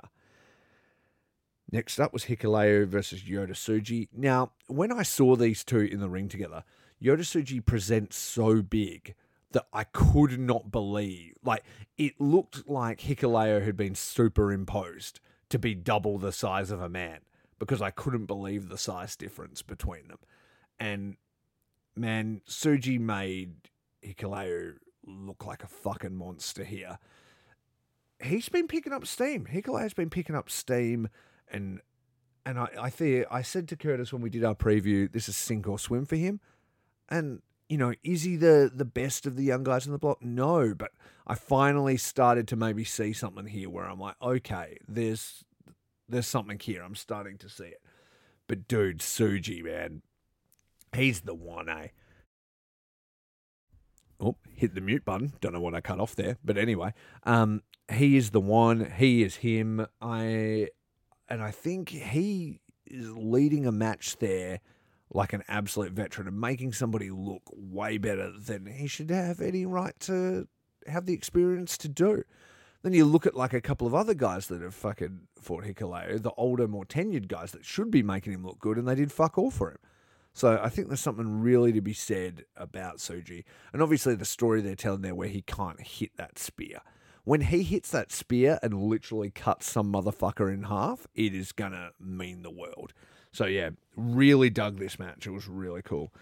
Next 1.72 2.00
up 2.00 2.13
was 2.13 2.25
Hikuleo 2.25 2.86
versus 2.86 3.22
Tsuji. 3.24 4.10
Now, 4.13 4.51
when 4.67 4.91
I 4.91 5.03
saw 5.03 5.36
these 5.36 5.63
two 5.63 5.79
in 5.79 6.00
the 6.00 6.10
ring 6.10 6.29
together, 6.29 6.63
Tsuji 7.01 7.65
presents 7.65 8.17
so 8.17 8.62
big 8.62 9.15
that 9.51 9.67
I 9.72 9.86
could 9.86 10.39
not 10.39 10.72
believe. 10.72 11.34
Like, 11.43 11.63
it 11.98 12.20
looked 12.20 12.67
like 12.67 13.01
Hikuleo 13.01 13.63
had 13.63 13.77
been 13.77 13.96
superimposed 13.96 15.20
to 15.50 15.60
be 15.60 15.75
double 15.75 16.17
the 16.17 16.32
size 16.32 16.72
of 16.72 16.82
a 16.82 16.89
man 16.89 17.20
because 17.60 17.82
I 17.82 17.91
couldn't 17.91 18.25
believe 18.25 18.70
the 18.70 18.77
size 18.77 19.15
difference 19.15 19.62
between 19.62 20.08
them. 20.08 20.20
And 20.79 21.17
man, 21.96 22.41
Tsuji 22.48 23.00
made 23.00 23.55
Hikuleo 24.03 24.74
look 25.05 25.46
like 25.46 25.63
a 25.63 25.67
fucking 25.67 26.15
monster 26.15 26.63
here. 26.63 26.98
He's 28.22 28.50
been 28.50 28.67
picking 28.67 28.93
up 28.93 29.05
steam. 29.05 29.48
Hikuleo's 29.51 29.93
been 29.93 30.10
picking 30.10 30.36
up 30.36 30.50
steam 30.50 31.10
and 31.51 31.81
and 32.45 32.59
I 32.59 32.67
I 32.79 32.89
think 32.89 33.25
I 33.31 33.41
said 33.41 33.67
to 33.69 33.75
Curtis 33.75 34.12
when 34.12 34.21
we 34.21 34.29
did 34.29 34.43
our 34.43 34.55
preview, 34.55 35.12
this 35.12 35.29
is 35.29 35.35
sink 35.35 35.67
or 35.67 35.79
swim 35.79 36.05
for 36.05 36.15
him, 36.15 36.39
and 37.09 37.41
you 37.69 37.77
know, 37.77 37.93
is 38.03 38.23
he 38.23 38.35
the 38.35 38.71
the 38.73 38.85
best 38.85 39.25
of 39.25 39.35
the 39.35 39.43
young 39.43 39.63
guys 39.63 39.85
in 39.85 39.91
the 39.91 39.97
block? 39.97 40.21
No, 40.21 40.73
but 40.75 40.91
I 41.25 41.35
finally 41.35 41.97
started 41.97 42.47
to 42.50 42.55
maybe 42.55 42.83
see 42.83 43.13
something 43.13 43.47
here 43.47 43.69
where 43.69 43.85
I'm 43.85 44.00
like, 44.00 44.15
okay, 44.21 44.77
there's 44.88 45.43
there's 46.07 46.27
something 46.27 46.59
here. 46.59 46.83
I'm 46.83 46.95
starting 46.95 47.38
to 47.39 47.50
see 47.50 47.65
it. 47.65 47.81
But 48.47 48.67
dude, 48.67 49.00
Tsuji, 49.00 49.63
man, 49.63 50.01
he's 50.93 51.21
the 51.21 51.33
one, 51.33 51.69
eh? 51.69 51.88
Oh, 54.19 54.35
hit 54.55 54.75
the 54.75 54.81
mute 54.81 55.05
button. 55.05 55.33
Don't 55.41 55.53
know 55.53 55.59
what 55.59 55.73
I 55.73 55.81
cut 55.81 56.00
off 56.00 56.15
there, 56.15 56.38
but 56.43 56.57
anyway, 56.57 56.93
um, 57.23 57.62
he 57.91 58.15
is 58.17 58.29
the 58.29 58.39
one. 58.39 58.91
He 58.97 59.23
is 59.23 59.38
him. 59.38 59.88
I, 60.01 60.67
and 61.33 61.41
I 61.41 61.49
think 61.49 61.89
he 61.89 62.59
is 62.85 63.09
leading 63.09 63.65
a 63.65 63.71
match 63.71 64.17
there 64.17 64.59
like 65.11 65.33
an 65.33 65.43
absolute 65.47 65.91
veteran 65.91 66.27
and 66.27 66.39
making 66.39 66.73
somebody 66.73 67.09
look 67.09 67.41
way 67.51 67.97
better 67.97 68.31
than 68.31 68.67
he 68.67 68.87
should 68.87 69.09
have 69.09 69.41
any 69.41 69.65
right 69.65 69.99
to 70.01 70.47
have 70.87 71.07
the 71.07 71.13
experience 71.13 71.75
to 71.79 71.87
do. 71.87 72.23
Then 72.83 72.93
you 72.93 73.05
look 73.05 73.25
at 73.25 73.35
like 73.35 73.53
a 73.53 73.61
couple 73.61 73.87
of 73.87 73.95
other 73.95 74.13
guys 74.13 74.45
that 74.47 74.61
have 74.61 74.75
fucking 74.75 75.21
fought 75.39 75.63
Hikuleo, 75.63 76.21
the 76.21 76.31
older, 76.31 76.67
more 76.67 76.85
tenured 76.85 77.27
guys 77.27 77.51
that 77.53 77.65
should 77.65 77.89
be 77.89 78.03
making 78.03 78.33
him 78.33 78.45
look 78.45 78.59
good, 78.59 78.77
and 78.77 78.87
they 78.87 78.95
did 78.95 79.11
fuck 79.11 79.37
all 79.37 79.49
for 79.49 79.71
him. 79.71 79.77
So 80.33 80.59
I 80.61 80.69
think 80.69 80.87
there's 80.87 80.99
something 80.99 81.41
really 81.41 81.71
to 81.73 81.81
be 81.81 81.93
said 81.93 82.45
about 82.55 82.97
Tsuji. 82.97 83.43
And 83.71 83.81
obviously 83.81 84.13
the 84.15 84.25
story 84.25 84.61
they're 84.61 84.75
telling 84.75 85.01
there 85.01 85.15
where 85.15 85.29
he 85.29 85.41
can't 85.41 85.81
hit 85.81 86.11
that 86.17 86.37
spear. 86.37 86.81
When 87.25 87.42
he 87.42 87.63
hits 87.63 87.92
that 87.92 88.12
spear 88.12 88.60
and 88.62 88.84
literally 88.84 89.32
cuts 89.32 89.70
some 89.70 89.92
motherfucker 89.92 90.53
in 90.53 90.63
half, 90.63 91.08
it 91.15 91.34
is 91.34 91.51
gonna 91.51 91.92
mean 92.00 92.44
the 92.44 92.51
world. 92.51 92.94
So 93.32 93.46
yeah, 93.46 93.72
really 93.96 94.50
dug 94.50 94.77
this 94.77 95.00
match. 95.00 95.25
It 95.25 95.32
was 95.32 95.48
really 95.48 95.82
cool. 95.82 96.13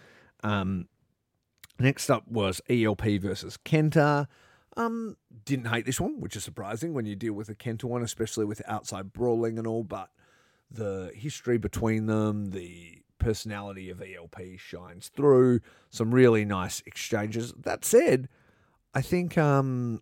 Um, 0.44 0.88
next 1.80 2.10
up 2.10 2.28
was 2.28 2.62
ELP 2.70 3.20
versus 3.20 3.58
Kenta. 3.66 4.28
Um, 4.78 5.18
didn't 5.44 5.66
hate 5.66 5.86
this 5.86 6.00
one, 6.00 6.22
which 6.22 6.36
is 6.36 6.44
surprising 6.44 6.94
when 6.94 7.06
you 7.06 7.16
deal 7.16 7.34
with 7.34 7.50
a 7.50 7.56
Kenta 7.56 7.84
one, 7.86 8.04
especially 8.04 8.46
with 8.46 8.62
outside 8.68 9.12
brawling 9.12 9.58
and 9.58 9.68
all. 9.68 9.84
But 9.84 10.10
the 10.70 11.12
history 11.14 11.58
between 11.58 12.06
them, 12.06 12.52
the 12.52 13.02
personality 13.20 13.90
of 13.90 14.02
ELP 14.02 14.58
shines 14.58 15.10
through. 15.10 15.60
Some 15.90 16.14
really 16.14 16.46
nice 16.46 16.82
exchanges. 16.86 17.54
That 17.54 17.84
said, 17.84 18.30
I 18.94 19.02
think 19.02 19.38
um, 19.38 20.00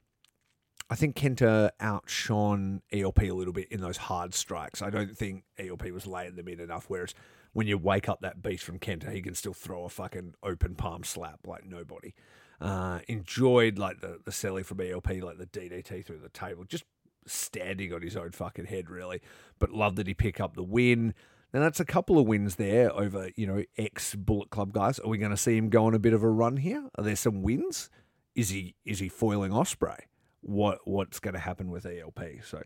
I 0.89 0.95
think 0.95 1.15
Kenta 1.15 1.69
outshone 1.79 2.81
ELP 2.91 3.23
a 3.23 3.31
little 3.31 3.53
bit 3.53 3.67
in 3.71 3.79
those 3.79 3.97
hard 3.97 4.33
strikes. 4.33 4.81
I 4.81 4.89
don't 4.89 5.15
think 5.15 5.43
ELP 5.59 5.91
was 5.91 6.07
laying 6.07 6.35
them 6.35 6.47
in 6.47 6.59
enough. 6.59 6.85
Whereas 6.87 7.13
when 7.53 7.67
you 7.67 7.77
wake 7.77 8.09
up 8.09 8.21
that 8.21 8.41
beast 8.41 8.63
from 8.63 8.79
Kenta, 8.79 9.11
he 9.11 9.21
can 9.21 9.35
still 9.35 9.53
throw 9.53 9.83
a 9.83 9.89
fucking 9.89 10.33
open 10.41 10.75
palm 10.75 11.03
slap 11.03 11.45
like 11.45 11.65
nobody. 11.65 12.13
Uh, 12.59 12.99
enjoyed 13.07 13.77
like 13.77 14.01
the 14.01 14.19
the 14.25 14.31
Selly 14.31 14.65
from 14.65 14.81
ELP, 14.81 15.09
like 15.21 15.37
the 15.37 15.45
DDT 15.45 16.05
through 16.05 16.19
the 16.19 16.29
table, 16.29 16.63
just 16.63 16.85
standing 17.27 17.93
on 17.93 18.01
his 18.01 18.17
own 18.17 18.31
fucking 18.31 18.65
head, 18.65 18.89
really. 18.89 19.21
But 19.59 19.71
love 19.71 19.95
that 19.97 20.07
he 20.07 20.15
picked 20.15 20.41
up 20.41 20.55
the 20.55 20.63
win. 20.63 21.13
Now 21.53 21.61
that's 21.61 21.79
a 21.79 21.85
couple 21.85 22.17
of 22.17 22.27
wins 22.27 22.55
there 22.55 22.91
over 22.91 23.29
you 23.35 23.45
know 23.45 23.63
ex 23.77 24.15
Bullet 24.15 24.49
Club 24.49 24.73
guys. 24.73 24.99
Are 24.99 25.07
we 25.07 25.19
going 25.19 25.31
to 25.31 25.37
see 25.37 25.55
him 25.55 25.69
go 25.69 25.85
on 25.85 25.93
a 25.93 25.99
bit 25.99 26.13
of 26.13 26.23
a 26.23 26.29
run 26.29 26.57
here? 26.57 26.89
Are 26.95 27.03
there 27.03 27.15
some 27.15 27.43
wins? 27.43 27.91
Is 28.35 28.49
he 28.49 28.75
is 28.85 28.99
he 28.99 29.07
foiling 29.07 29.51
Ospreay? 29.51 29.99
What 30.41 30.79
what's 30.85 31.19
going 31.19 31.33
to 31.33 31.39
happen 31.39 31.69
with 31.69 31.85
ELP. 31.85 32.43
So 32.43 32.63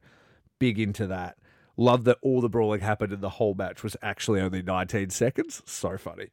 big 0.60 0.80
into 0.80 1.08
that. 1.08 1.38
Love 1.76 2.04
that 2.04 2.18
all 2.22 2.40
the 2.40 2.50
brawling 2.50 2.82
happened 2.82 3.12
and 3.12 3.22
the 3.22 3.30
whole 3.30 3.56
match 3.56 3.84
was 3.84 3.98
actually 4.02 4.40
only 4.40 4.62
19 4.62 5.10
seconds. 5.10 5.64
So 5.66 5.98
funny. 5.98 6.28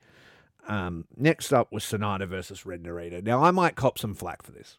Um, 0.69 1.07
next 1.17 1.53
up 1.53 1.73
was 1.73 1.83
Sanada 1.83 2.29
versus 2.29 2.67
Ren 2.67 2.81
Narita. 2.83 3.23
Now 3.23 3.43
I 3.43 3.51
might 3.51 3.75
cop 3.75 3.99
some 3.99 4.15
flack 4.15 4.43
for 4.43 4.53
this. 4.53 4.79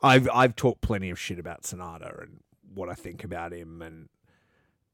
I've 0.00 0.28
I've 0.32 0.54
talked 0.54 0.80
plenty 0.80 1.10
of 1.10 1.18
shit 1.18 1.38
about 1.38 1.62
Sanada 1.62 2.22
and 2.22 2.40
what 2.74 2.88
I 2.88 2.94
think 2.94 3.24
about 3.24 3.52
him 3.52 3.82
and 3.82 4.08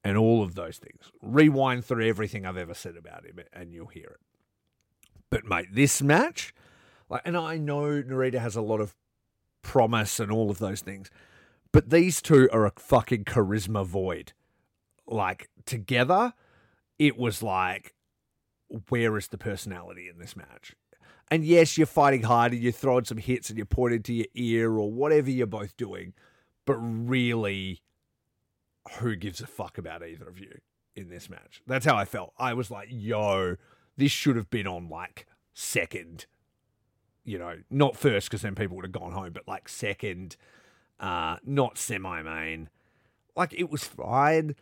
and 0.03 0.17
all 0.17 0.43
of 0.43 0.55
those 0.55 0.79
things. 0.79 1.11
Rewind 1.21 1.85
through 1.85 2.09
everything 2.09 2.47
I've 2.47 2.57
ever 2.57 2.75
said 2.75 2.97
about 2.97 3.27
him 3.27 3.41
and 3.53 3.73
you'll 3.73 3.87
hear 3.87 4.17
it. 4.19 4.21
But 5.29 5.45
mate, 5.45 5.69
this 5.73 6.01
match, 6.03 6.55
like, 7.09 7.23
and 7.25 7.37
I 7.37 7.59
know 7.59 8.03
Narita 8.03 8.39
has 8.39 8.57
a 8.57 8.63
lot 8.63 8.81
of 8.81 8.95
promise 9.63 10.21
and 10.21 10.31
all 10.31 10.51
of 10.51 10.59
those 10.59 10.81
things. 10.81 11.11
But 11.73 11.91
these 11.91 12.21
two 12.21 12.49
are 12.53 12.67
a 12.67 12.73
fucking 12.77 13.25
charisma 13.25 13.85
void. 13.87 14.33
Like 15.07 15.49
together, 15.67 16.35
it 16.99 17.17
was 17.17 17.43
like, 17.43 17.95
where 18.89 19.17
is 19.17 19.29
the 19.29 19.39
personality 19.39 20.09
in 20.09 20.19
this 20.19 20.37
match? 20.37 20.75
And 21.31 21.45
yes, 21.45 21.79
you're 21.79 21.87
fighting 21.87 22.23
hard 22.23 22.53
and 22.53 22.61
you're 22.61 22.73
throwing 22.73 23.05
some 23.05 23.19
hits 23.19 23.51
and 23.51 23.57
you're 23.57 23.67
pointing 23.67 24.03
to 24.05 24.13
your 24.13 24.27
ear 24.35 24.73
or 24.73 24.91
whatever 24.91 25.31
you're 25.31 25.47
both 25.47 25.77
doing. 25.77 26.13
But 26.67 26.77
really, 26.77 27.83
who 28.99 29.15
gives 29.17 29.41
a 29.41 29.47
fuck 29.47 29.79
about 29.79 30.05
either 30.05 30.29
of 30.29 30.39
you 30.39 30.59
in 30.97 31.09
this 31.09 31.31
match? 31.31 31.63
That's 31.67 31.87
how 31.87 31.97
I 31.97 32.05
felt. 32.05 32.33
I 32.37 32.55
was 32.55 32.71
like, 32.71 32.89
yo, 32.91 33.57
this 33.97 34.11
should 34.11 34.37
have 34.37 34.51
been 34.51 34.67
on 34.67 34.89
like 34.89 35.27
second 35.55 36.27
you 37.25 37.39
know, 37.39 37.57
not 37.71 37.97
first 37.97 38.29
because 38.29 38.43
then 38.43 38.55
people 38.55 38.77
would 38.77 38.85
have 38.85 38.93
gone 38.93 39.13
home, 39.13 39.33
but 39.33 39.47
like 39.47 39.69
second, 39.69 40.37
uh, 40.99 41.37
not 41.45 41.79
semi 41.79 42.23
main. 42.23 42.69
Like 43.37 43.53
it 43.55 43.71
was 43.71 43.85
fine, 43.85 44.57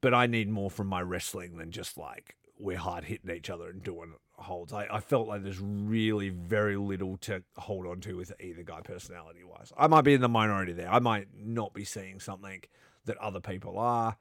but 0.00 0.14
I 0.14 0.26
need 0.26 0.48
more 0.48 0.70
from 0.70 0.86
my 0.86 1.00
wrestling 1.00 1.56
than 1.56 1.70
just 1.70 1.96
like 1.96 2.36
we're 2.58 2.78
hard 2.78 3.04
hitting 3.04 3.30
each 3.30 3.50
other 3.50 3.68
and 3.68 3.82
doing 3.82 4.14
holds. 4.36 4.72
I, 4.72 4.86
I 4.90 5.00
felt 5.00 5.28
like 5.28 5.42
there's 5.42 5.60
really 5.60 6.28
very 6.28 6.76
little 6.76 7.16
to 7.18 7.42
hold 7.56 7.86
on 7.86 8.00
to 8.00 8.16
with 8.16 8.32
either 8.40 8.62
guy 8.62 8.80
personality 8.80 9.44
wise. 9.44 9.72
I 9.76 9.86
might 9.86 10.02
be 10.02 10.14
in 10.14 10.20
the 10.20 10.28
minority 10.28 10.72
there. 10.72 10.90
I 10.90 10.98
might 10.98 11.28
not 11.36 11.74
be 11.74 11.84
seeing 11.84 12.20
something 12.20 12.62
that 13.06 13.16
other 13.18 13.40
people 13.40 13.78
are, 13.78 14.16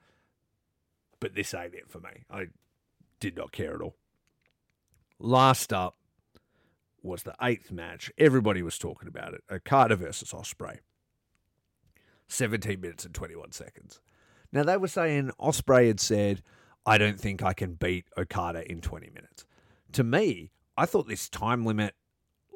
but 1.20 1.36
this 1.36 1.54
ain't 1.54 1.74
it 1.74 1.90
for 1.90 2.00
me. 2.00 2.26
I 2.30 2.48
did 3.20 3.38
not 3.38 3.52
care 3.52 3.76
at 3.76 3.82
all. 3.82 3.96
Last 5.20 5.72
up, 5.72 5.96
was 7.04 7.24
the 7.24 7.36
eighth 7.42 7.72
match. 7.72 8.12
Everybody 8.18 8.64
was 8.64 8.78
talking 8.78 9.08
about 9.08 9.34
it. 9.34 9.44
Uh, 9.50 9.56
Okada 9.56 9.96
versus 9.96 10.32
Ospreay. 10.32 10.80
17 12.28 12.80
minutes 12.80 13.06
and 13.06 13.14
21 13.14 13.52
seconds. 13.52 14.00
Now 14.52 14.64
they 14.64 14.78
were 14.78 14.88
saying 14.88 15.32
Ospreay 15.40 15.88
had 15.88 16.00
said, 16.00 16.42
I 16.86 16.98
don't 16.98 17.20
think 17.20 17.44
I 17.44 17.54
can 17.54 17.74
beat 17.74 18.06
Okada 18.18 18.70
in 18.70 18.82
20 18.82 19.10
minutes. 19.10 19.46
To 19.94 20.04
me, 20.04 20.52
I 20.78 20.86
thought 20.86 21.08
this 21.08 21.30
time 21.30 21.66
limit 21.66 21.96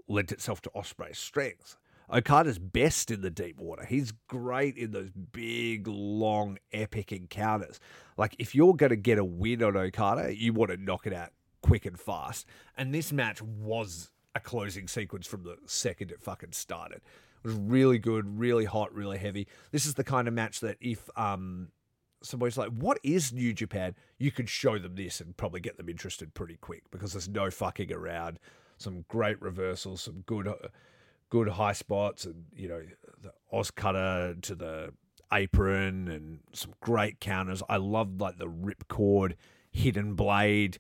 lent 0.08 0.32
itself 0.32 0.62
to 0.62 0.72
Ospreay's 0.76 1.20
strengths. 1.20 1.78
Okada's 2.10 2.58
best 2.58 3.12
in 3.12 3.22
the 3.22 3.30
deep 3.30 3.60
water. 3.60 3.86
He's 3.86 4.14
great 4.28 4.78
in 4.78 4.92
those 4.92 5.12
big, 5.12 5.88
long, 5.88 6.58
epic 6.72 7.12
encounters. 7.12 7.82
Like, 8.16 8.36
if 8.40 8.56
you're 8.56 8.76
going 8.76 8.92
to 8.92 8.96
get 8.96 9.18
a 9.18 9.26
win 9.26 9.62
on 9.62 9.76
Okada, 9.76 10.34
you 10.36 10.54
want 10.54 10.72
to 10.72 10.78
knock 10.78 11.06
it 11.06 11.14
out 11.14 11.32
quick 11.62 11.86
and 11.86 12.00
fast. 12.00 12.46
And 12.78 12.94
this 12.94 13.12
match 13.12 13.42
was 13.42 14.10
a 14.38 14.40
closing 14.40 14.88
sequence 14.88 15.28
from 15.28 15.44
the 15.44 15.58
second 15.66 16.12
it 16.12 16.22
fucking 16.22 16.54
started. 16.54 16.98
It 16.98 17.48
was 17.48 17.54
really 17.54 17.98
good, 17.98 18.40
really 18.40 18.66
hot, 18.66 18.94
really 18.94 19.18
heavy. 19.18 19.48
This 19.72 19.86
is 19.86 19.96
the 19.96 20.04
kind 20.04 20.28
of 20.28 20.34
match 20.34 20.62
that 20.62 20.78
if 20.80 21.10
um 21.18 21.70
somebody's 22.22 22.58
like, 22.58 22.70
"What 22.70 23.00
is 23.04 23.34
New 23.34 23.54
Japan?" 23.54 23.96
you 24.18 24.32
could 24.32 24.50
show 24.50 24.80
them 24.80 24.96
this 24.96 25.20
and 25.22 25.36
probably 25.38 25.60
get 25.60 25.78
them 25.78 25.90
interested 25.90 26.34
pretty 26.34 26.58
quick 26.58 26.84
because 26.92 27.14
there's 27.14 27.30
no 27.30 27.52
fucking 27.52 27.92
around. 27.92 28.40
Some 28.78 29.06
great 29.08 29.42
reversals, 29.42 30.02
some 30.02 30.22
good, 30.26 30.48
uh, 30.48 30.70
good 31.30 31.50
high 31.50 31.74
spots, 31.74 32.26
and 32.26 32.46
you 32.56 32.68
know 32.68 32.84
the 33.22 33.34
OsCutter 33.52 34.42
to 34.42 34.56
the 34.56 34.94
apron 35.34 36.08
and 36.08 36.40
some 36.54 36.74
great 36.80 37.20
counters. 37.20 37.62
I 37.68 37.78
loved 37.78 38.22
like 38.22 38.38
the 38.38 38.48
ripcord, 38.48 39.34
hidden 39.72 40.14
blade 40.14 40.80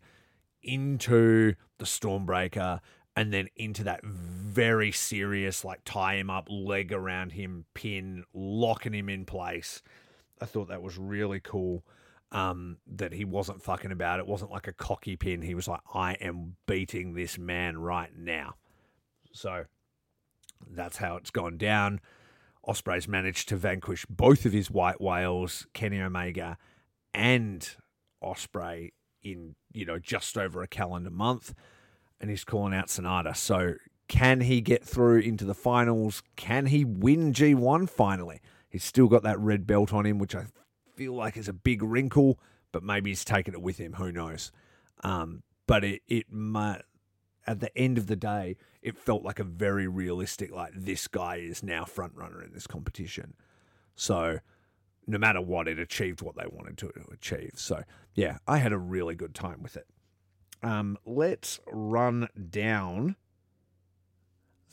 into 0.63 1.55
the 1.77 1.85
Stormbreaker 1.85 2.81
and 3.17 3.33
then 3.33 3.49
into 3.55 3.83
that 3.83 4.05
very 4.05 4.91
serious, 4.91 5.65
like 5.65 5.81
tie 5.83 6.17
him 6.17 6.29
up, 6.29 6.47
leg 6.51 6.93
around 6.93 7.31
him, 7.31 7.65
pin, 7.73 8.23
locking 8.31 8.93
him 8.93 9.09
in 9.09 9.25
place. 9.25 9.81
I 10.39 10.45
thought 10.45 10.67
that 10.67 10.83
was 10.83 10.99
really 10.99 11.39
cool. 11.39 11.83
Um, 12.31 12.77
that 12.85 13.13
he 13.13 13.25
wasn't 13.25 13.63
fucking 13.63 13.91
about. 13.91 14.19
It 14.19 14.27
wasn't 14.27 14.51
like 14.51 14.67
a 14.67 14.73
cocky 14.73 15.15
pin. 15.15 15.41
He 15.41 15.55
was 15.55 15.67
like, 15.67 15.79
I 15.93 16.13
am 16.15 16.57
beating 16.67 17.13
this 17.13 17.39
man 17.39 17.77
right 17.79 18.11
now. 18.15 18.55
So 19.31 19.63
that's 20.69 20.97
how 20.97 21.15
it's 21.15 21.31
gone 21.31 21.57
down. 21.57 22.01
Ospreay's 22.67 23.07
managed 23.07 23.49
to 23.49 23.55
vanquish 23.55 24.05
both 24.07 24.45
of 24.45 24.51
his 24.53 24.69
white 24.69 25.01
whales, 25.01 25.65
Kenny 25.73 26.01
Omega 26.01 26.57
and 27.13 27.67
Osprey, 28.21 28.93
in 29.23 29.55
you 29.73 29.85
know 29.85 29.97
just 29.97 30.37
over 30.37 30.61
a 30.61 30.67
calendar 30.67 31.09
month 31.09 31.55
and 32.19 32.29
he's 32.29 32.43
calling 32.43 32.73
out 32.73 32.89
Sonata. 32.89 33.35
So 33.35 33.75
can 34.07 34.41
he 34.41 34.61
get 34.61 34.83
through 34.83 35.19
into 35.19 35.45
the 35.45 35.53
finals? 35.53 36.23
Can 36.35 36.67
he 36.67 36.85
win 36.85 37.33
G1 37.33 37.89
finally? 37.89 38.41
He's 38.69 38.83
still 38.83 39.07
got 39.07 39.23
that 39.23 39.39
red 39.39 39.67
belt 39.67 39.93
on 39.93 40.05
him, 40.05 40.19
which 40.19 40.35
I 40.35 40.45
feel 40.95 41.13
like 41.13 41.37
is 41.37 41.47
a 41.47 41.53
big 41.53 41.83
wrinkle, 41.83 42.39
but 42.71 42.83
maybe 42.83 43.11
he's 43.11 43.25
taken 43.25 43.53
it 43.53 43.61
with 43.61 43.77
him. 43.77 43.93
Who 43.93 44.11
knows? 44.11 44.51
Um, 45.03 45.43
but 45.67 45.83
it, 45.83 46.01
it 46.07 46.31
might, 46.31 46.81
at 47.45 47.59
the 47.59 47.75
end 47.77 47.97
of 47.97 48.07
the 48.07 48.15
day, 48.15 48.57
it 48.81 48.97
felt 48.97 49.23
like 49.23 49.39
a 49.39 49.43
very 49.43 49.87
realistic, 49.87 50.51
like 50.51 50.73
this 50.73 51.07
guy 51.07 51.37
is 51.37 51.63
now 51.63 51.85
front 51.85 52.13
runner 52.15 52.41
in 52.41 52.53
this 52.53 52.67
competition. 52.67 53.33
So 53.95 54.39
no 55.05 55.17
matter 55.17 55.41
what, 55.41 55.67
it 55.67 55.79
achieved 55.79 56.21
what 56.21 56.35
they 56.35 56.47
wanted 56.49 56.77
to 56.79 56.91
achieve. 57.11 57.53
So 57.55 57.83
yeah, 58.13 58.37
I 58.47 58.57
had 58.57 58.73
a 58.73 58.77
really 58.77 59.15
good 59.15 59.33
time 59.33 59.61
with 59.61 59.75
it. 59.77 59.87
Um, 60.63 60.97
let's 61.05 61.59
run 61.67 62.29
down 62.49 63.15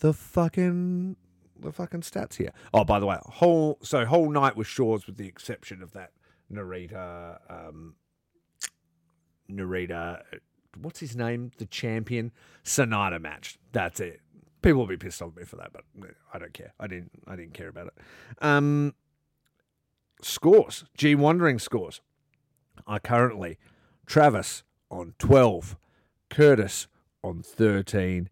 the 0.01 0.13
fucking 0.13 1.17
the 1.59 1.73
fucking 1.73 2.01
stats 2.01 2.35
here. 2.35 2.51
Oh, 2.73 2.85
by 2.85 2.99
the 2.99 3.07
way, 3.07 3.17
whole 3.25 3.79
so 3.83 4.05
whole 4.05 4.31
night 4.31 4.57
was 4.57 4.67
Shaw's 4.67 5.07
with 5.07 5.17
the 5.17 5.27
exception 5.27 5.83
of 5.83 5.93
that 5.93 6.13
Narita 6.53 7.39
um 7.49 7.95
Narita 9.51 10.23
what's 10.81 11.01
his 11.01 11.17
name? 11.17 11.53
The 11.59 11.67
champion 11.67 12.33
Sanada 12.65 13.21
match. 13.21 13.59
That's 13.73 14.01
it. 14.01 14.21
People 14.63 14.81
will 14.81 14.87
be 14.87 14.97
pissed 14.97 15.21
off 15.21 15.31
at 15.31 15.37
me 15.37 15.45
for 15.45 15.57
that, 15.57 15.73
but 15.73 15.83
I 16.33 16.39
don't 16.39 16.55
care. 16.55 16.73
I 16.81 16.87
didn't 16.87 17.11
I 17.27 17.37
didn't 17.37 17.55
care 17.55 17.69
about 17.69 17.89
it. 17.89 17.95
Um 18.41 18.95
scores, 20.23 20.85
G 20.97 21.15
Wandering 21.15 21.59
scores 21.59 22.01
are 22.87 23.01
currently 23.01 23.59
Travis 24.07 24.65
on 24.95 25.15
12, 25.19 25.77
Curtis 26.31 26.87
on 27.23 27.43
13, 27.43 28.31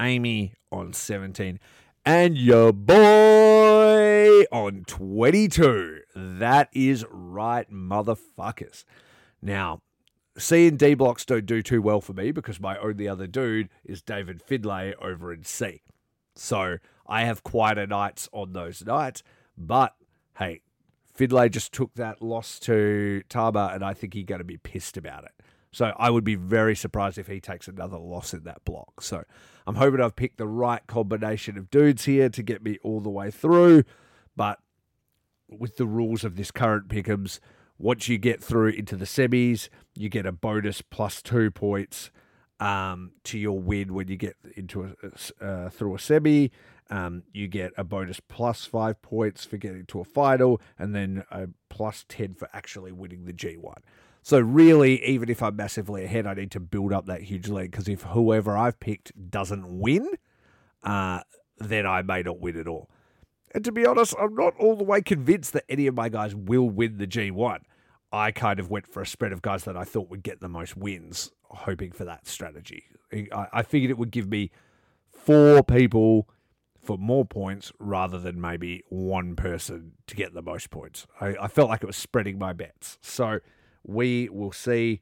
Amy 0.00 0.54
on 0.70 0.92
17, 0.92 1.58
and 2.04 2.36
your 2.36 2.72
boy 2.72 4.42
on 4.52 4.84
22. 4.86 6.00
That 6.14 6.68
is 6.72 7.06
right, 7.10 7.70
motherfuckers. 7.72 8.84
Now, 9.40 9.80
C 10.36 10.68
and 10.68 10.78
D 10.78 10.94
blocks 10.94 11.24
don't 11.24 11.46
do 11.46 11.62
too 11.62 11.80
well 11.80 12.00
for 12.00 12.12
me 12.12 12.30
because 12.30 12.60
my 12.60 12.76
only 12.78 13.08
other 13.08 13.26
dude 13.26 13.70
is 13.84 14.02
David 14.02 14.42
Finlay 14.42 14.94
over 15.00 15.32
in 15.32 15.44
C. 15.44 15.82
So 16.34 16.78
I 17.06 17.24
have 17.24 17.42
quieter 17.42 17.86
nights 17.86 18.28
on 18.32 18.52
those 18.52 18.84
nights. 18.84 19.22
But 19.56 19.94
hey, 20.38 20.60
Fidlay 21.16 21.50
just 21.50 21.72
took 21.72 21.94
that 21.94 22.22
loss 22.22 22.58
to 22.60 23.22
Tama, 23.28 23.70
and 23.74 23.84
I 23.84 23.94
think 23.94 24.14
he's 24.14 24.24
going 24.24 24.40
to 24.40 24.44
be 24.44 24.56
pissed 24.58 24.96
about 24.96 25.24
it. 25.24 25.41
So 25.72 25.92
I 25.96 26.10
would 26.10 26.24
be 26.24 26.34
very 26.34 26.76
surprised 26.76 27.18
if 27.18 27.26
he 27.26 27.40
takes 27.40 27.66
another 27.66 27.98
loss 27.98 28.34
in 28.34 28.44
that 28.44 28.64
block. 28.64 29.00
So 29.00 29.24
I'm 29.66 29.76
hoping 29.76 30.00
I've 30.00 30.16
picked 30.16 30.38
the 30.38 30.46
right 30.46 30.86
combination 30.86 31.56
of 31.56 31.70
dudes 31.70 32.04
here 32.04 32.28
to 32.28 32.42
get 32.42 32.62
me 32.62 32.78
all 32.82 33.00
the 33.00 33.10
way 33.10 33.30
through. 33.30 33.84
But 34.36 34.58
with 35.48 35.76
the 35.76 35.86
rules 35.86 36.24
of 36.24 36.36
this 36.36 36.50
current 36.50 36.88
pickums, 36.88 37.40
once 37.78 38.06
you 38.06 38.18
get 38.18 38.42
through 38.42 38.68
into 38.68 38.96
the 38.96 39.06
semis, 39.06 39.68
you 39.96 40.08
get 40.08 40.26
a 40.26 40.32
bonus 40.32 40.82
plus 40.82 41.22
two 41.22 41.50
points 41.50 42.10
um, 42.60 43.12
to 43.24 43.38
your 43.38 43.58
win 43.58 43.92
when 43.94 44.08
you 44.08 44.16
get 44.16 44.36
into 44.56 44.84
a 44.84 45.44
uh, 45.44 45.70
through 45.70 45.94
a 45.94 45.98
semi. 45.98 46.50
Um, 46.90 47.22
you 47.32 47.48
get 47.48 47.72
a 47.78 47.84
bonus 47.84 48.20
plus 48.20 48.66
five 48.66 49.00
points 49.00 49.46
for 49.46 49.56
getting 49.56 49.86
to 49.86 50.00
a 50.00 50.04
final, 50.04 50.60
and 50.78 50.94
then 50.94 51.24
a 51.30 51.48
plus 51.70 52.04
10 52.08 52.34
for 52.34 52.50
actually 52.52 52.92
winning 52.92 53.24
the 53.24 53.32
G1. 53.32 53.78
So, 54.22 54.38
really, 54.38 55.04
even 55.04 55.28
if 55.28 55.42
I'm 55.42 55.56
massively 55.56 56.04
ahead, 56.04 56.26
I 56.26 56.34
need 56.34 56.52
to 56.52 56.60
build 56.60 56.92
up 56.92 57.06
that 57.06 57.22
huge 57.22 57.48
lead 57.48 57.72
because 57.72 57.88
if 57.88 58.02
whoever 58.02 58.56
I've 58.56 58.78
picked 58.78 59.30
doesn't 59.30 59.66
win, 59.66 60.08
uh, 60.84 61.20
then 61.58 61.86
I 61.86 62.02
may 62.02 62.22
not 62.22 62.40
win 62.40 62.56
at 62.56 62.68
all. 62.68 62.88
And 63.54 63.64
to 63.64 63.72
be 63.72 63.84
honest, 63.84 64.14
I'm 64.18 64.34
not 64.34 64.54
all 64.58 64.76
the 64.76 64.84
way 64.84 65.02
convinced 65.02 65.52
that 65.52 65.64
any 65.68 65.86
of 65.86 65.94
my 65.94 66.08
guys 66.08 66.34
will 66.34 66.70
win 66.70 66.98
the 66.98 67.06
G1. 67.06 67.58
I 68.12 68.30
kind 68.30 68.60
of 68.60 68.70
went 68.70 68.86
for 68.86 69.02
a 69.02 69.06
spread 69.06 69.32
of 69.32 69.42
guys 69.42 69.64
that 69.64 69.76
I 69.76 69.84
thought 69.84 70.10
would 70.10 70.22
get 70.22 70.40
the 70.40 70.48
most 70.48 70.76
wins, 70.76 71.32
hoping 71.44 71.92
for 71.92 72.04
that 72.04 72.26
strategy. 72.26 72.84
I, 73.32 73.62
figured 73.62 73.90
it 73.90 73.98
would 73.98 74.10
give 74.10 74.28
me 74.28 74.50
four 75.10 75.62
people 75.62 76.28
for 76.82 76.96
more 76.96 77.24
points 77.24 77.72
rather 77.78 78.18
than 78.18 78.40
maybe 78.40 78.82
one 78.88 79.36
person 79.36 79.92
to 80.06 80.16
get 80.16 80.32
the 80.32 80.42
most 80.42 80.70
points. 80.70 81.06
I, 81.20 81.36
I 81.42 81.48
felt 81.48 81.68
like 81.68 81.82
it 81.82 81.86
was 81.86 81.96
spreading 81.96 82.38
my 82.38 82.52
bets. 82.52 82.98
So 83.02 83.40
we 83.84 84.28
will 84.28 84.52
see 84.52 85.00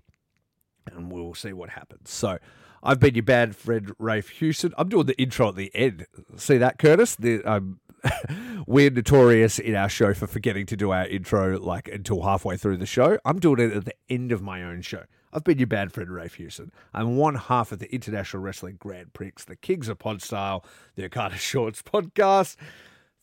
and 0.87 1.11
we'll 1.13 1.35
see 1.35 1.53
what 1.53 1.71
happens. 1.71 2.11
So 2.11 2.39
I've 2.83 3.01
been 3.01 3.15
your 3.15 3.25
bad 3.25 3.55
friend, 3.55 3.93
Rafe 3.99 4.31
Houston. 4.31 4.73
I'm 4.79 4.89
doing 4.89 5.07
the 5.07 5.21
intro 5.21 5.49
at 5.49 5.57
the 5.57 5.71
end. 5.75 6.07
See 6.37 6.57
that, 6.59 6.79
Curtis? 6.79 7.17
The, 7.17 7.43
um, 7.45 7.81
we're 8.67 8.91
notorious 8.91 9.59
in 9.59 9.75
our 9.75 9.89
show 9.89 10.15
for 10.15 10.27
forgetting 10.27 10.67
to 10.67 10.77
do 10.77 10.91
our 10.91 11.07
intro 11.07 11.59
like 11.59 11.89
until 11.89 12.23
halfway 12.23 12.57
through 12.57 12.79
the 12.79 12.87
show. 12.87 13.19
I'm 13.25 13.39
doing 13.39 13.61
it 13.61 13.77
at 13.77 13.85
the 13.85 13.95
end 14.09 14.33
of 14.33 14.43
my 14.43 14.63
own 14.63 14.81
show. 14.81 15.05
I've 15.33 15.45
been 15.45 15.59
your 15.59 15.69
bad 15.69 15.93
friend, 15.93 16.11
Rafe 16.11 16.35
Houston. 16.35 16.73
I'm 16.93 17.17
one 17.17 17.37
half 17.37 17.71
of 17.71 17.79
the 17.79 17.93
International 17.95 18.43
Wrestling 18.43 18.77
Grand 18.79 19.13
Prix, 19.13 19.33
the 19.47 19.55
Kings 19.55 19.89
of 19.89 19.99
Pod 19.99 20.23
Style, 20.23 20.65
the 20.97 21.05
Okada 21.05 21.37
Shorts 21.39 21.83
podcast. 21.83 22.57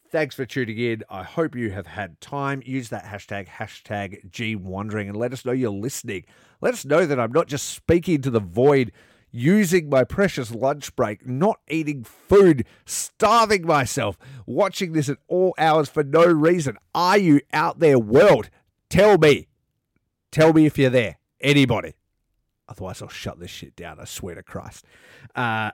Thanks 0.09 0.35
for 0.35 0.45
tuning 0.45 0.77
in. 0.77 1.03
I 1.09 1.23
hope 1.23 1.53
you 1.53 1.71
have 1.71 1.87
had 1.87 2.21
time. 2.21 2.63
Use 2.65 2.87
that 2.89 3.03
hashtag, 3.03 3.47
hashtag 3.47 4.31
G 4.31 4.55
Wandering, 4.55 5.09
and 5.09 5.17
let 5.17 5.33
us 5.33 5.43
know 5.43 5.51
you're 5.51 5.69
listening. 5.69 6.23
Let 6.61 6.73
us 6.73 6.85
know 6.85 7.05
that 7.05 7.19
I'm 7.19 7.33
not 7.33 7.47
just 7.47 7.67
speaking 7.67 8.21
to 8.21 8.29
the 8.29 8.39
void, 8.39 8.93
using 9.31 9.89
my 9.89 10.05
precious 10.05 10.55
lunch 10.55 10.95
break, 10.95 11.27
not 11.27 11.59
eating 11.67 12.05
food, 12.05 12.65
starving 12.85 13.65
myself, 13.65 14.17
watching 14.45 14.93
this 14.93 15.09
at 15.09 15.17
all 15.27 15.53
hours 15.57 15.89
for 15.89 16.05
no 16.05 16.25
reason. 16.25 16.77
Are 16.95 17.17
you 17.17 17.41
out 17.51 17.79
there, 17.79 17.99
world? 17.99 18.49
Tell 18.89 19.17
me. 19.17 19.47
Tell 20.31 20.53
me 20.53 20.65
if 20.65 20.77
you're 20.77 20.89
there. 20.89 21.17
Anybody. 21.41 21.95
Otherwise, 22.69 23.01
I'll 23.01 23.09
shut 23.09 23.39
this 23.39 23.51
shit 23.51 23.75
down. 23.75 23.99
I 23.99 24.05
swear 24.05 24.35
to 24.35 24.43
Christ. 24.43 24.85
Uh, 25.35 25.71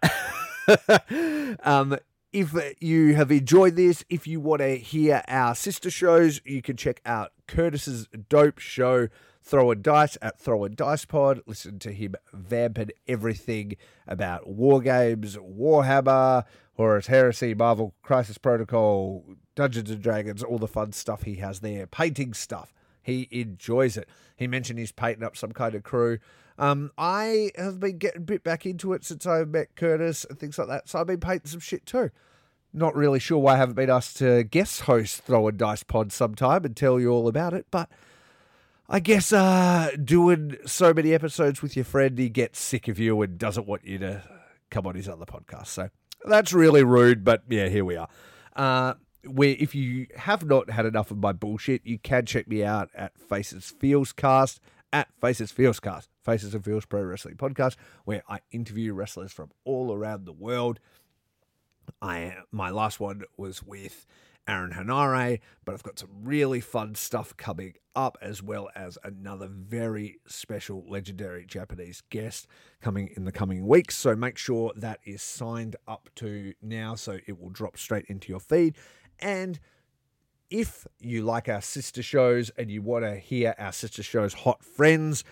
um, 1.64 1.98
if 2.34 2.56
you 2.82 3.14
have 3.16 3.32
enjoyed 3.32 3.76
this, 3.76 4.04
if 4.10 4.26
you 4.26 4.40
want 4.40 4.62
to 4.62 4.76
hear 4.76 5.24
our 5.28 5.54
sister 5.54 5.92
shows, 5.92 6.42
you 6.44 6.64
can 6.64 6.76
check 6.76 7.00
out 7.06 7.32
Curtis's 7.48 8.08
dope 8.28 8.58
show, 8.58 9.08
Throw 9.44 9.72
a 9.72 9.76
Dice 9.76 10.18
at 10.22 10.40
Throw 10.40 10.64
a 10.64 10.70
Dice 10.70 11.06
Pod. 11.06 11.42
Listen 11.46 11.78
to 11.80 11.92
him 11.92 12.16
vamping 12.34 12.90
everything 13.08 13.76
about 14.08 14.48
war 14.48 14.82
games, 14.82 15.38
Warhammer, 15.38 16.46
Horus 16.76 17.08
Heresy, 17.08 17.54
Marvel 17.54 17.94
Crisis 18.02 18.40
Protocol, 18.40 19.24
Dungeons 19.54 19.92
and 19.92 20.02
Dragons, 20.02 20.42
all 20.42 20.58
the 20.58 20.68
fun 20.68 20.92
stuff 20.92 21.24
he 21.24 21.36
has 21.36 21.60
there, 21.60 21.86
painting 21.86 22.34
stuff. 22.34 22.74
He 23.04 23.28
enjoys 23.32 23.96
it. 23.98 24.10
He 24.36 24.48
mentioned 24.48 24.80
he's 24.80 24.92
painting 24.92 25.24
up 25.24 25.38
some 25.38 25.52
kind 25.52 25.76
of 25.76 25.84
crew. 25.84 26.20
Um, 26.58 26.92
I 26.98 27.52
have 27.56 27.80
been 27.80 27.98
getting 27.98 28.22
a 28.22 28.26
bit 28.26 28.44
back 28.44 28.66
into 28.66 28.94
it 28.94 29.04
since 29.04 29.26
I 29.26 29.44
met 29.44 29.76
Curtis 29.76 30.26
and 30.30 30.38
things 30.38 30.58
like 30.58 30.68
that. 30.68 30.90
So 30.90 31.00
I've 31.00 31.08
been 31.08 31.20
painting 31.20 31.48
some 31.48 31.60
shit 31.60 31.86
too. 31.86 32.12
Not 32.74 32.96
really 32.96 33.20
sure 33.20 33.38
why 33.38 33.54
I 33.54 33.58
haven't 33.58 33.76
been 33.76 33.90
asked 33.90 34.18
to 34.18 34.44
guest 34.44 34.82
host 34.82 35.22
Throw 35.22 35.48
a 35.48 35.52
Dice 35.52 35.84
Pod 35.84 36.12
sometime 36.12 36.66
and 36.66 36.76
tell 36.76 37.00
you 37.00 37.12
all 37.12 37.28
about 37.28 37.54
it, 37.54 37.68
but 37.70 37.90
I 38.90 39.00
guess 39.00 39.32
uh, 39.32 39.92
doing 40.04 40.58
so 40.66 40.94
many 40.94 41.14
episodes 41.14 41.62
with 41.62 41.76
your 41.76 41.86
friend, 41.86 42.18
he 42.18 42.30
gets 42.30 42.60
sick 42.60 42.88
of 42.88 43.00
you 43.00 43.22
and 43.22 43.38
doesn't 43.38 43.68
want 43.68 43.86
you 43.86 43.98
to 44.00 44.24
come 44.72 44.88
on 44.88 44.96
his 44.96 45.08
other 45.08 45.26
podcast. 45.26 45.68
So 45.68 45.90
that's 46.26 46.52
really 46.52 46.84
rude, 46.84 47.24
but 47.24 47.44
yeah, 47.48 47.70
here 47.70 47.86
we 47.86 47.96
are. 47.96 48.10
Uh, 48.56 48.96
where 49.26 49.56
if 49.58 49.74
you 49.74 50.08
have 50.18 50.46
not 50.46 50.70
had 50.70 50.86
enough 50.86 51.12
of 51.12 51.18
my 51.18 51.32
bullshit, 51.32 51.86
you 51.86 51.98
can 51.98 52.26
check 52.26 52.48
me 52.48 52.64
out 52.64 52.90
at 52.94 53.18
Faces 53.18 53.74
Feels 53.80 54.12
Cast 54.12 54.60
at 54.94 55.10
Faces 55.20 55.52
Feels 55.52 55.80
Cast, 55.80 56.08
Faces 56.24 56.54
and 56.54 56.64
Feels 56.64 56.86
Pro 56.86 57.02
Wrestling 57.02 57.36
Podcast, 57.36 57.76
where 58.06 58.24
I 58.30 58.40
interview 58.52 58.94
wrestlers 58.94 59.34
from 59.34 59.50
all 59.66 59.92
around 59.92 60.26
the 60.26 60.32
world. 60.32 60.80
I 62.02 62.36
my 62.52 62.70
last 62.70 63.00
one 63.00 63.24
was 63.36 63.64
with 63.64 64.06
Aaron 64.48 64.72
Henare, 64.72 65.40
but 65.66 65.74
I've 65.74 65.84
got 65.84 66.00
some 66.00 66.10
really 66.22 66.62
fun 66.62 66.96
stuff 66.96 67.36
coming 67.36 67.74
up, 67.96 68.18
as 68.22 68.44
well 68.44 68.70
as 68.76 68.98
another 69.04 69.48
very 69.48 70.20
special 70.28 70.86
legendary 70.88 71.46
Japanese 71.46 72.04
guest 72.10 72.48
coming 72.82 73.10
in 73.16 73.26
the 73.26 73.32
coming 73.32 73.68
weeks. 73.68 73.98
So 73.98 74.16
make 74.16 74.38
sure 74.38 74.74
that 74.76 75.00
is 75.06 75.22
signed 75.22 75.76
up 75.88 76.10
to 76.16 76.54
now 76.62 76.96
so 76.96 77.18
it 77.26 77.42
will 77.42 77.50
drop 77.50 77.78
straight 77.78 78.06
into 78.06 78.30
your 78.30 78.40
feed. 78.40 78.76
And 79.20 79.60
if 80.54 80.86
you 81.00 81.24
like 81.24 81.50
our 81.50 81.64
sister 81.64 82.04
shows 82.04 82.52
and 82.52 82.70
you 82.70 82.84
want 82.84 83.04
to 83.04 83.16
hear 83.16 83.56
our 83.58 83.72
sister 83.72 84.04
shows 84.04 84.36
Hot 84.36 84.64
Friends, 84.64 85.24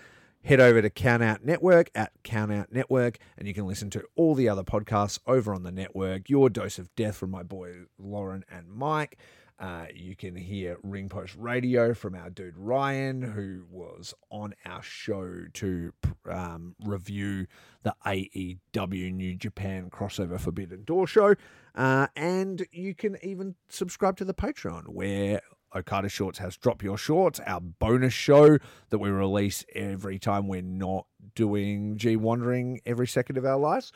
head 0.43 0.59
over 0.59 0.81
to 0.81 0.89
Count 0.89 1.21
Out 1.21 1.45
Network 1.45 1.91
at 1.93 2.11
Count 2.23 2.51
Out 2.51 2.73
Network 2.73 3.19
and 3.37 3.47
you 3.47 3.53
can 3.53 3.67
listen 3.67 3.91
to 3.91 4.03
all 4.15 4.33
the 4.33 4.49
other 4.49 4.63
podcasts 4.63 5.19
over 5.27 5.53
on 5.53 5.61
the 5.61 5.71
network. 5.71 6.27
Your 6.27 6.49
Dose 6.49 6.79
of 6.79 6.93
Death 6.95 7.17
from 7.17 7.29
my 7.29 7.43
boy 7.43 7.81
Lauren 7.99 8.43
and 8.49 8.67
Mike. 8.67 9.19
Uh, 9.61 9.85
you 9.93 10.15
can 10.15 10.35
hear 10.35 10.75
Ring 10.81 11.07
Post 11.07 11.35
Radio 11.37 11.93
from 11.93 12.15
our 12.15 12.31
dude 12.31 12.57
Ryan, 12.57 13.21
who 13.21 13.63
was 13.69 14.11
on 14.31 14.55
our 14.65 14.81
show 14.81 15.43
to 15.53 15.93
um, 16.27 16.75
review 16.83 17.45
the 17.83 17.93
AEW 18.03 19.13
New 19.13 19.35
Japan 19.35 19.91
crossover 19.91 20.39
Forbidden 20.39 20.83
Door 20.83 21.05
show. 21.05 21.35
Uh, 21.75 22.07
and 22.15 22.65
you 22.71 22.95
can 22.95 23.17
even 23.21 23.53
subscribe 23.69 24.17
to 24.17 24.25
the 24.25 24.33
Patreon, 24.33 24.87
where 24.87 25.41
Okada 25.75 26.09
Shorts 26.09 26.39
has 26.39 26.57
Drop 26.57 26.81
Your 26.81 26.97
Shorts, 26.97 27.39
our 27.45 27.61
bonus 27.61 28.13
show 28.13 28.57
that 28.89 28.97
we 28.97 29.11
release 29.11 29.63
every 29.75 30.17
time 30.17 30.47
we're 30.47 30.63
not 30.63 31.05
doing 31.35 31.97
G 31.97 32.15
Wandering 32.15 32.81
every 32.83 33.07
second 33.07 33.37
of 33.37 33.45
our 33.45 33.57
lives. 33.57 33.91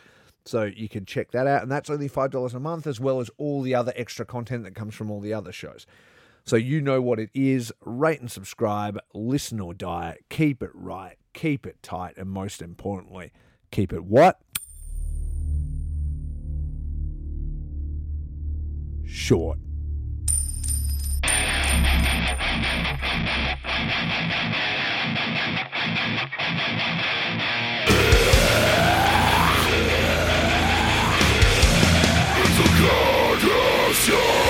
So 0.45 0.63
you 0.63 0.87
can 0.87 1.05
check 1.05 1.31
that 1.31 1.47
out. 1.47 1.63
And 1.63 1.71
that's 1.71 1.89
only 1.89 2.07
$5 2.07 2.53
a 2.53 2.59
month, 2.59 2.87
as 2.87 2.99
well 2.99 3.19
as 3.19 3.29
all 3.37 3.61
the 3.61 3.75
other 3.75 3.93
extra 3.95 4.25
content 4.25 4.63
that 4.63 4.75
comes 4.75 4.93
from 4.93 5.09
all 5.09 5.19
the 5.19 5.33
other 5.33 5.51
shows. 5.51 5.85
So 6.45 6.55
you 6.55 6.79
know 6.79 7.01
what 7.01 7.19
it 7.19 7.31
is. 7.33 7.73
Rate 7.81 8.21
and 8.21 8.29
subscribe, 8.29 8.99
listen 9.15 9.59
or 9.59 9.73
die, 9.73 10.17
keep 10.29 10.61
it 10.61 10.69
right, 10.75 11.17
keep 11.33 11.65
it 11.65 11.81
tight, 11.81 12.17
and 12.17 12.29
most 12.29 12.61
importantly, 12.61 13.31
keep 13.71 13.91
it 13.91 14.05
what? 14.05 14.39
Short. 19.03 19.57
This 33.95 34.44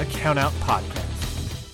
a 0.00 0.04
Count 0.06 0.38
Out 0.38 0.52
Podcast. 0.60 1.66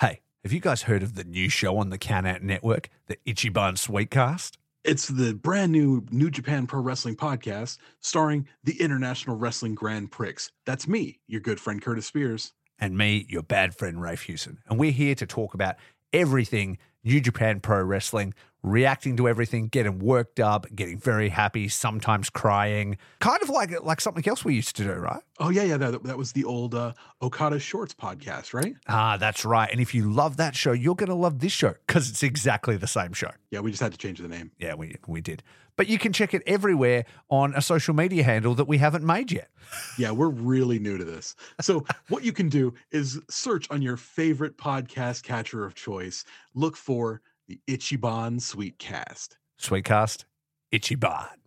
Hey, 0.00 0.22
have 0.42 0.52
you 0.52 0.60
guys 0.60 0.82
heard 0.82 1.02
of 1.02 1.14
the 1.14 1.24
new 1.24 1.50
show 1.50 1.76
on 1.76 1.90
the 1.90 1.98
Countout 1.98 2.40
Network, 2.40 2.88
the 3.06 3.18
Ichiban 3.26 3.74
Sweetcast? 3.74 4.56
It's 4.82 5.08
the 5.08 5.34
brand 5.34 5.72
new 5.72 6.06
New 6.10 6.30
Japan 6.30 6.66
Pro 6.66 6.80
Wrestling 6.80 7.16
podcast 7.16 7.76
starring 8.00 8.48
the 8.64 8.80
International 8.80 9.36
Wrestling 9.36 9.74
Grand 9.74 10.10
Prix. 10.10 10.36
That's 10.64 10.88
me, 10.88 11.20
your 11.26 11.42
good 11.42 11.60
friend 11.60 11.82
Curtis 11.82 12.06
Spears. 12.06 12.54
and 12.78 12.96
me, 12.96 13.26
your 13.28 13.42
bad 13.42 13.74
friend 13.74 14.00
Rafe 14.00 14.22
Hewson. 14.22 14.56
And 14.70 14.78
we're 14.78 14.90
here 14.90 15.14
to 15.16 15.26
talk 15.26 15.52
about 15.52 15.76
everything 16.12 16.78
New 17.02 17.20
Japan 17.20 17.60
Pro 17.60 17.82
Wrestling, 17.82 18.34
reacting 18.62 19.16
to 19.16 19.28
everything, 19.28 19.68
getting 19.68 19.98
worked 20.00 20.38
up, 20.38 20.66
getting 20.74 20.98
very 20.98 21.30
happy, 21.30 21.68
sometimes 21.68 22.28
crying. 22.28 22.98
Kind 23.20 23.42
of 23.42 23.48
like 23.48 23.70
like 23.82 24.00
something 24.00 24.26
else 24.28 24.44
we 24.44 24.54
used 24.54 24.76
to 24.76 24.84
do, 24.84 24.92
right? 24.92 25.22
Oh 25.38 25.48
yeah, 25.48 25.62
yeah, 25.62 25.76
that, 25.78 26.02
that 26.04 26.18
was 26.18 26.32
the 26.32 26.44
old 26.44 26.74
uh, 26.74 26.92
Okada 27.22 27.58
Shorts 27.58 27.94
podcast, 27.94 28.52
right? 28.52 28.74
Ah, 28.88 29.16
that's 29.16 29.44
right. 29.44 29.70
And 29.70 29.80
if 29.80 29.94
you 29.94 30.10
love 30.10 30.36
that 30.36 30.54
show, 30.54 30.72
you're 30.72 30.94
going 30.94 31.08
to 31.08 31.14
love 31.14 31.38
this 31.38 31.52
show 31.52 31.74
because 31.86 32.10
it's 32.10 32.22
exactly 32.22 32.76
the 32.76 32.86
same 32.86 33.12
show. 33.12 33.30
Yeah, 33.50 33.60
we 33.60 33.70
just 33.70 33.82
had 33.82 33.92
to 33.92 33.98
change 33.98 34.18
the 34.18 34.28
name. 34.28 34.50
Yeah, 34.58 34.74
we 34.74 34.96
we 35.06 35.20
did. 35.20 35.42
But 35.80 35.88
you 35.88 35.96
can 35.96 36.12
check 36.12 36.34
it 36.34 36.42
everywhere 36.46 37.06
on 37.30 37.54
a 37.54 37.62
social 37.62 37.94
media 37.94 38.22
handle 38.22 38.54
that 38.56 38.68
we 38.68 38.76
haven't 38.76 39.02
made 39.02 39.32
yet. 39.32 39.48
Yeah, 39.96 40.10
we're 40.10 40.28
really 40.28 40.78
new 40.78 40.98
to 40.98 41.04
this. 41.06 41.34
So 41.62 41.86
what 42.10 42.22
you 42.22 42.32
can 42.32 42.50
do 42.50 42.74
is 42.90 43.18
search 43.30 43.66
on 43.70 43.80
your 43.80 43.96
favorite 43.96 44.58
podcast 44.58 45.22
catcher 45.22 45.64
of 45.64 45.74
choice. 45.74 46.26
Look 46.54 46.76
for 46.76 47.22
the 47.48 47.58
Ichiban 47.66 48.40
Sweetcast. 48.40 49.38
Sweetcast, 49.58 50.26
Ichiban. 50.70 51.39